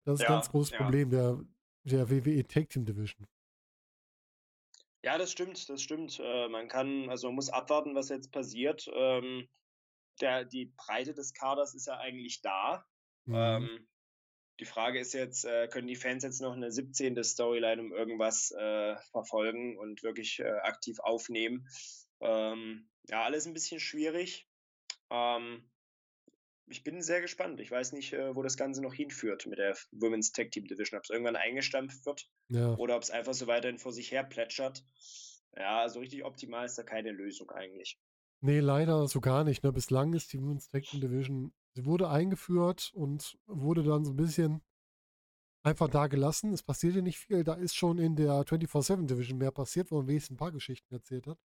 [0.04, 0.78] Das ist ja, ein ganz großes ja.
[0.78, 1.44] Problem der,
[1.84, 3.26] der WWE Tag Team Division.
[5.02, 6.20] Ja, das stimmt, das stimmt.
[6.22, 8.86] Äh, man kann, also man muss abwarten, was jetzt passiert.
[8.92, 9.48] Ähm,
[10.20, 12.84] der, die Breite des Kaders ist ja eigentlich da.
[13.24, 13.34] Mhm.
[13.34, 13.88] Ähm,
[14.60, 17.22] die Frage ist jetzt, äh, können die Fans jetzt noch eine 17.
[17.24, 21.66] Storyline um irgendwas äh, verfolgen und wirklich äh, aktiv aufnehmen?
[22.20, 24.46] Ähm, ja, alles ein bisschen schwierig.
[25.08, 25.69] Ähm,
[26.70, 27.60] ich bin sehr gespannt.
[27.60, 30.98] Ich weiß nicht, äh, wo das Ganze noch hinführt mit der Women's Tag Team Division.
[30.98, 32.74] Ob es irgendwann eingestampft wird ja.
[32.76, 34.84] oder ob es einfach so weiterhin vor sich her plätschert.
[35.56, 37.98] Ja, so richtig optimal ist da keine Lösung eigentlich.
[38.40, 39.62] Nee, leider so gar nicht.
[39.64, 39.72] Ne?
[39.72, 44.16] Bislang ist die Women's Tag Team Division, sie wurde eingeführt und wurde dann so ein
[44.16, 44.62] bisschen
[45.62, 46.52] einfach da gelassen.
[46.52, 47.44] Es passierte nicht viel.
[47.44, 50.94] Da ist schon in der 24-7 Division mehr passiert, wo man wenigstens ein paar Geschichten
[50.94, 51.38] erzählt hat.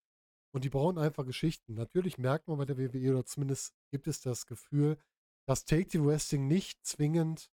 [0.54, 1.74] Und die brauchen einfach Geschichten.
[1.74, 4.98] Natürlich merkt man bei der WWE, oder zumindest gibt es das Gefühl,
[5.46, 7.50] dass Take Team Wrestling nicht zwingend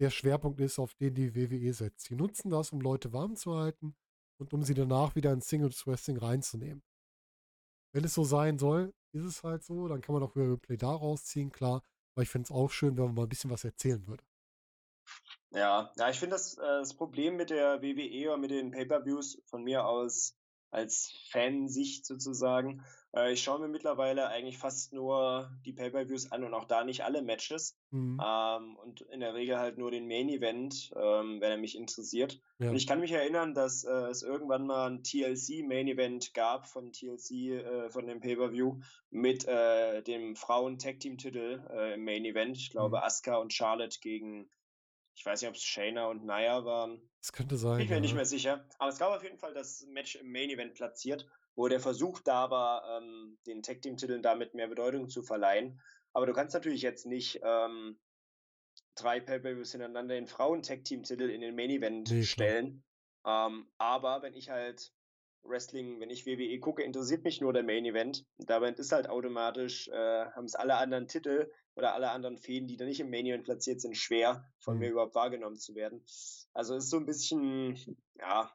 [0.00, 2.06] der Schwerpunkt ist, auf den die WWE setzt.
[2.06, 3.94] Sie nutzen das, um Leute warm zu halten
[4.38, 6.82] und um sie danach wieder in Singles Wrestling reinzunehmen.
[7.92, 9.88] Wenn es so sein soll, ist es halt so.
[9.88, 11.82] Dann kann man auch wieder Replay da rausziehen, klar.
[12.14, 14.24] Aber ich finde es auch schön, wenn man mal ein bisschen was erzählen würde.
[15.50, 19.42] Ja, ja, ich finde das, äh, das Problem mit der WWE oder mit den Pay-Per-Views
[19.46, 20.36] von mir aus
[20.70, 22.84] als Fansicht sozusagen.
[23.14, 27.04] Äh, ich schaue mir mittlerweile eigentlich fast nur die Pay-Per-Views an und auch da nicht
[27.04, 27.76] alle Matches.
[27.90, 28.20] Mhm.
[28.24, 32.40] Ähm, und in der Regel halt nur den Main-Event, ähm, wenn er mich interessiert.
[32.58, 32.70] Ja.
[32.70, 37.30] Und ich kann mich erinnern, dass äh, es irgendwann mal ein TLC-Main-Event gab von TLC,
[37.30, 38.80] äh, von dem Pay-Per-View,
[39.10, 42.56] mit äh, dem Frauen-Tag-Team-Titel äh, im Main-Event.
[42.56, 43.02] Ich glaube, mhm.
[43.02, 44.48] Asuka und Charlotte gegen
[45.14, 47.00] ich weiß nicht, ob es Shayna und Naya waren.
[47.20, 47.76] Das könnte sein.
[47.76, 48.00] Bin ich mir ja.
[48.00, 48.66] nicht mehr sicher.
[48.78, 52.20] Aber es gab auf jeden Fall das Match im Main Event platziert, wo der Versuch
[52.20, 55.80] da war, ähm, den Tag Team Titeln damit mehr Bedeutung zu verleihen.
[56.12, 57.98] Aber du kannst natürlich jetzt nicht ähm,
[58.94, 62.82] drei Pay-Per-Views hintereinander den Frauen-Tag-Team-Titel in den Main-Event nee, stellen.
[63.26, 64.92] Ähm, aber wenn ich halt
[65.42, 68.26] Wrestling, wenn ich WWE gucke, interessiert mich nur der Main-Event.
[68.38, 72.76] Damit ist halt automatisch, äh, haben es alle anderen Titel oder alle anderen Fäden, die
[72.76, 74.80] da nicht im Main Event platziert sind, schwer von mhm.
[74.80, 76.04] mir überhaupt wahrgenommen zu werden.
[76.52, 77.76] Also es ist so ein bisschen,
[78.18, 78.52] ja,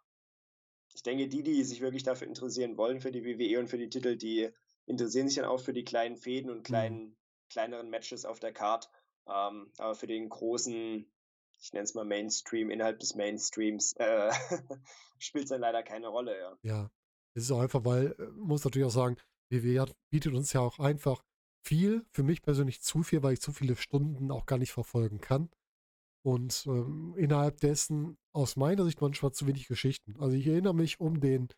[0.94, 3.90] ich denke, die, die sich wirklich dafür interessieren wollen, für die WWE und für die
[3.90, 4.50] Titel, die
[4.86, 6.64] interessieren sich dann auch für die kleinen Fäden und mhm.
[6.64, 7.18] kleinen, mhm.
[7.50, 8.90] kleineren Matches auf der Card.
[9.28, 11.12] Ähm, aber für den großen,
[11.60, 14.32] ich nenne es mal Mainstream, innerhalb des Mainstreams, äh,
[15.18, 16.58] spielt es dann leider keine Rolle, ja.
[16.62, 16.92] Ja,
[17.34, 19.18] es ist auch einfach, weil, äh, muss natürlich auch sagen,
[19.50, 21.24] WWE bietet uns ja auch einfach
[21.66, 25.20] viel, für mich persönlich zu viel, weil ich zu viele Stunden auch gar nicht verfolgen
[25.20, 25.50] kann.
[26.24, 30.16] Und ähm, innerhalb dessen aus meiner Sicht manchmal zu wenig Geschichten.
[30.20, 31.50] Also ich erinnere mich um den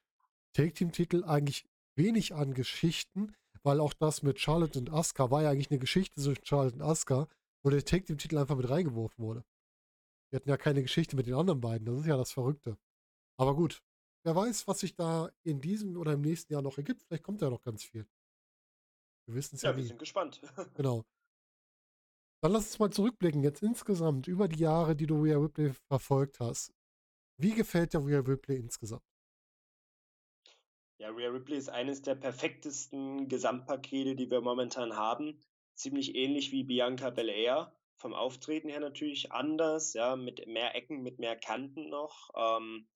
[0.53, 3.33] Take-Team-Titel eigentlich wenig an Geschichten,
[3.63, 6.81] weil auch das mit Charlotte und Asuka war ja eigentlich eine Geschichte zwischen Charlotte und
[6.81, 7.27] Asuka,
[7.63, 9.43] wo der Take-Team-Titel einfach mit reingeworfen wurde.
[10.29, 12.77] Wir hatten ja keine Geschichte mit den anderen beiden, das ist ja das Verrückte.
[13.37, 13.81] Aber gut,
[14.23, 17.03] wer weiß, was sich da in diesem oder im nächsten Jahr noch ergibt.
[17.03, 18.05] Vielleicht kommt ja noch ganz viel.
[19.27, 20.41] Wir wissen es ja, ja wir sind gespannt.
[20.75, 21.03] genau.
[22.41, 26.39] Dann lass uns mal zurückblicken, jetzt insgesamt über die Jahre, die du Rhea Ripley verfolgt
[26.39, 26.71] hast.
[27.37, 29.03] Wie gefällt dir Rhea Ripley insgesamt?
[30.99, 35.39] Ja, Rhea Ripley ist eines der perfektesten Gesamtpakete, die wir momentan haben.
[35.75, 37.71] Ziemlich ähnlich wie Bianca Belair.
[37.97, 42.29] Vom Auftreten her natürlich anders, ja, mit mehr Ecken, mit mehr Kanten noch.
[42.35, 42.87] Ähm,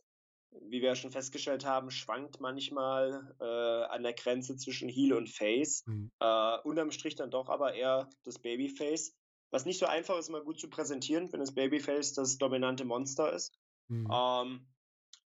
[0.60, 5.84] wie wir schon festgestellt haben, schwankt manchmal äh, an der Grenze zwischen Heel und Face.
[5.86, 6.12] Mhm.
[6.20, 9.16] Äh, unterm Strich dann doch aber eher das Babyface.
[9.52, 13.34] Was nicht so einfach ist, mal gut zu präsentieren, wenn das Babyface das dominante Monster
[13.34, 13.58] ist.
[13.88, 14.08] Mhm.
[14.12, 14.68] Ähm,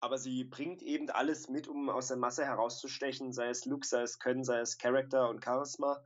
[0.00, 4.02] aber sie bringt eben alles mit, um aus der Masse herauszustechen, sei es Look, sei
[4.02, 6.04] es Können, sei es Charakter und Charisma.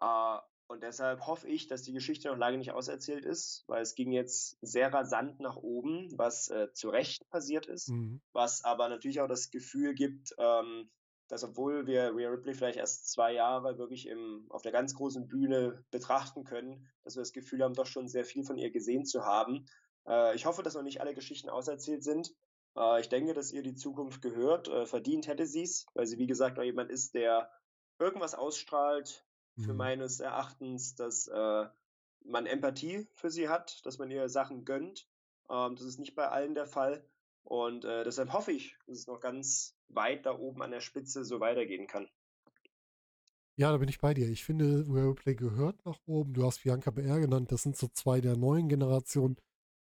[0.00, 0.38] Äh,
[0.68, 4.12] und deshalb hoffe ich, dass die Geschichte noch lange nicht auserzählt ist, weil es ging
[4.12, 8.20] jetzt sehr rasant nach oben, was äh, zu Recht passiert ist, mhm.
[8.32, 10.90] was aber natürlich auch das Gefühl gibt, ähm,
[11.28, 15.26] dass obwohl wir Rhea Ripley vielleicht erst zwei Jahre wirklich im, auf der ganz großen
[15.26, 19.06] Bühne betrachten können, dass wir das Gefühl haben, doch schon sehr viel von ihr gesehen
[19.06, 19.66] zu haben.
[20.06, 22.34] Äh, ich hoffe, dass noch nicht alle Geschichten auserzählt sind.
[22.76, 24.68] Äh, ich denke, dass ihr die Zukunft gehört.
[24.68, 27.50] Äh, verdient hätte sie es, weil sie, wie gesagt, auch jemand ist, der
[27.98, 29.24] irgendwas ausstrahlt,
[29.58, 29.78] für mhm.
[29.78, 31.66] meines Erachtens, dass äh,
[32.24, 35.08] man Empathie für sie hat, dass man ihr Sachen gönnt.
[35.50, 37.04] Ähm, das ist nicht bei allen der Fall.
[37.42, 41.24] Und äh, deshalb hoffe ich, dass es noch ganz weit da oben an der Spitze
[41.24, 42.08] so weitergehen kann.
[43.56, 44.28] Ja, da bin ich bei dir.
[44.28, 46.34] Ich finde, Replay gehört nach oben.
[46.34, 47.50] Du hast Bianca BR genannt.
[47.50, 49.36] Das sind so zwei der neuen Generationen,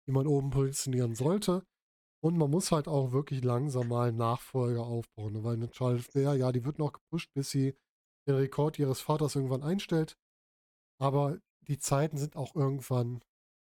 [0.07, 1.63] die man oben positionieren sollte.
[2.21, 5.33] Und man muss halt auch wirklich langsam mal Nachfolger aufbauen.
[5.33, 5.43] Ne?
[5.43, 7.75] Weil eine Charles Flair, ja, die wird noch gepusht, bis sie
[8.29, 10.17] den Rekord ihres Vaters irgendwann einstellt.
[11.01, 13.21] Aber die Zeiten sind auch irgendwann,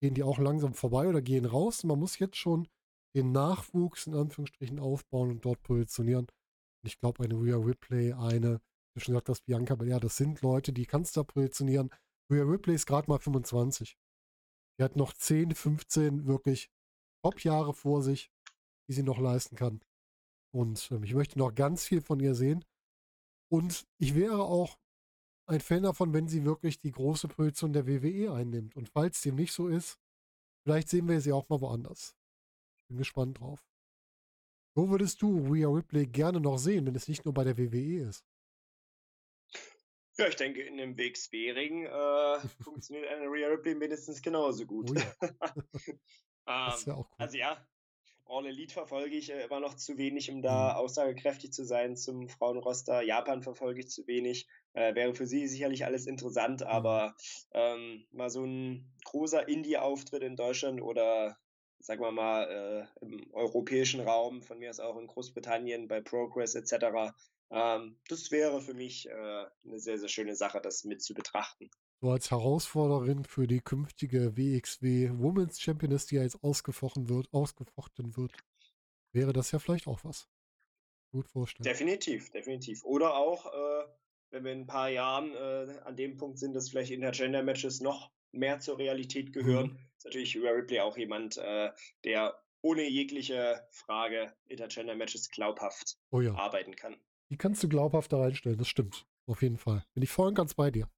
[0.00, 1.84] gehen die auch langsam vorbei oder gehen raus.
[1.84, 2.68] Man muss jetzt schon
[3.14, 6.26] den Nachwuchs in Anführungsstrichen aufbauen und dort positionieren.
[6.26, 8.60] Und ich glaube, eine Rhea Ripley, eine
[8.98, 11.90] du schon gesagt hast, Bianca ja, das sind Leute, die kannst du da positionieren.
[12.30, 13.96] Rhea Ripley ist gerade mal 25.
[14.78, 16.70] Die hat noch 10, 15 wirklich
[17.24, 18.30] Top-Jahre vor sich,
[18.88, 19.80] die sie noch leisten kann.
[20.54, 22.64] Und ähm, ich möchte noch ganz viel von ihr sehen.
[23.48, 24.78] Und ich wäre auch
[25.46, 28.76] ein Fan davon, wenn sie wirklich die große Position der WWE einnimmt.
[28.76, 29.98] Und falls dem nicht so ist,
[30.62, 32.16] vielleicht sehen wir sie auch mal woanders.
[32.82, 33.66] Ich bin gespannt drauf.
[34.74, 38.08] Wo würdest du Rhea Ripley gerne noch sehen, wenn es nicht nur bei der WWE
[38.08, 38.24] ist?
[40.18, 44.90] Ja, ich denke, in dem Weg Spering äh, funktioniert eine Rhea Ripley mindestens genauso gut.
[44.90, 45.14] Oh ja.
[46.46, 47.06] ähm, ja cool.
[47.16, 47.66] Also ja,
[48.30, 50.76] All Elite verfolge ich äh, immer noch zu wenig, um da mhm.
[50.80, 53.02] aussagekräftig zu sein zum Frauenroster.
[53.02, 54.46] Japan verfolge ich zu wenig.
[54.74, 56.66] Äh, wäre für sie sicherlich alles interessant, mhm.
[56.66, 57.16] aber
[57.52, 61.38] ähm, mal so ein großer Indie-Auftritt in Deutschland oder
[61.80, 66.54] sagen wir mal äh, im europäischen Raum, von mir aus auch in Großbritannien bei Progress
[66.54, 67.14] etc.,
[67.50, 71.70] ähm, das wäre für mich äh, eine sehr, sehr schöne Sache, das mit zu betrachten.
[72.00, 78.16] So als Herausforderin für die künftige WXW Women's Championess, die ja jetzt ausgefochten wird, ausgefochten
[78.16, 78.32] wird,
[79.12, 80.28] wäre das ja vielleicht auch was.
[81.10, 81.64] Gut vorstellen.
[81.64, 82.84] Definitiv, definitiv.
[82.84, 83.86] Oder auch, äh,
[84.30, 88.12] wenn wir in ein paar Jahren äh, an dem Punkt sind, dass vielleicht Intergender-Matches noch
[88.30, 89.78] mehr zur Realität gehören, mhm.
[89.96, 91.70] ist natürlich Rhea Ripley auch jemand, äh,
[92.04, 96.34] der ohne jegliche Frage Intergender-Matches glaubhaft oh ja.
[96.34, 96.96] arbeiten kann.
[97.30, 99.06] Die kannst du glaubhaft da reinstellen, das stimmt.
[99.26, 99.84] Auf jeden Fall.
[99.94, 100.88] Bin ich voll und ganz bei dir.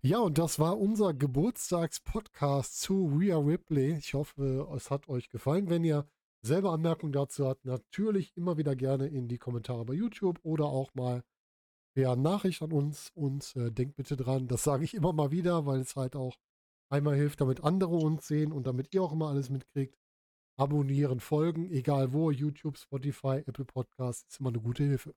[0.00, 3.96] Ja, und das war unser Geburtstagspodcast zu Rhea Ripley.
[3.98, 5.68] Ich hoffe, es hat euch gefallen.
[5.68, 6.08] Wenn ihr
[6.42, 10.94] selber Anmerkungen dazu habt, natürlich immer wieder gerne in die Kommentare bei YouTube oder auch
[10.94, 11.22] mal
[11.94, 13.10] per Nachricht an uns.
[13.14, 16.36] Und äh, denkt bitte dran, das sage ich immer mal wieder, weil es halt auch
[16.88, 19.96] einmal hilft, damit andere uns sehen und damit ihr auch immer alles mitkriegt
[20.56, 25.14] abonnieren, folgen, egal wo, YouTube, Spotify, Apple Podcasts, ist immer eine gute Hilfe.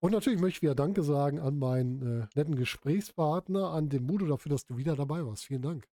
[0.00, 4.26] Und natürlich möchte ich wieder Danke sagen an meinen äh, netten Gesprächspartner, an den Mudo
[4.26, 5.46] dafür, dass du wieder dabei warst.
[5.46, 5.88] Vielen Dank.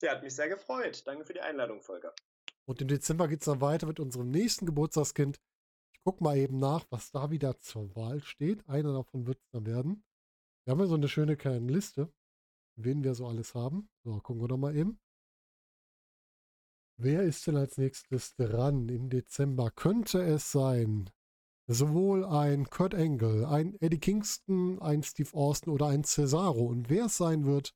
[0.00, 1.02] Der hat mich sehr gefreut.
[1.06, 2.14] Danke für die Einladung, Volker.
[2.66, 5.40] Und im Dezember geht es dann weiter mit unserem nächsten Geburtstagskind.
[5.92, 8.66] Ich gucke mal eben nach, was da wieder zur Wahl steht.
[8.68, 10.04] Einer davon wird es dann werden.
[10.64, 12.12] Wir haben ja so eine schöne kleine Liste,
[12.76, 13.90] wen wir so alles haben.
[14.04, 15.00] So, gucken wir doch mal eben.
[16.96, 19.70] Wer ist denn als nächstes dran im Dezember?
[19.70, 21.10] Könnte es sein,
[21.72, 26.64] sowohl ein Kurt Angle, ein Eddie Kingston, ein Steve Austin oder ein Cesaro.
[26.64, 27.74] Und wer es sein wird,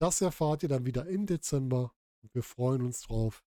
[0.00, 1.92] das erfahrt ihr dann wieder im Dezember.
[2.22, 3.42] Und wir freuen uns drauf.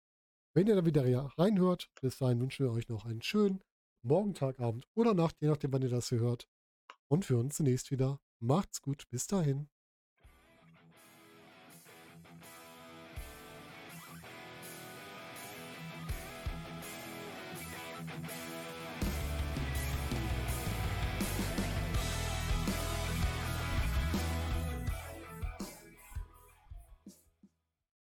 [0.53, 1.05] Wenn ihr dann wieder
[1.39, 3.63] reinhört, bis dahin wünschen wir euch noch einen schönen
[4.03, 6.49] Morgen, Tag, Abend oder Nacht, je nachdem, wann ihr das hier hört.
[7.09, 8.21] Und für uns zunächst wieder.
[8.41, 9.09] Macht's gut.
[9.11, 9.69] Bis dahin.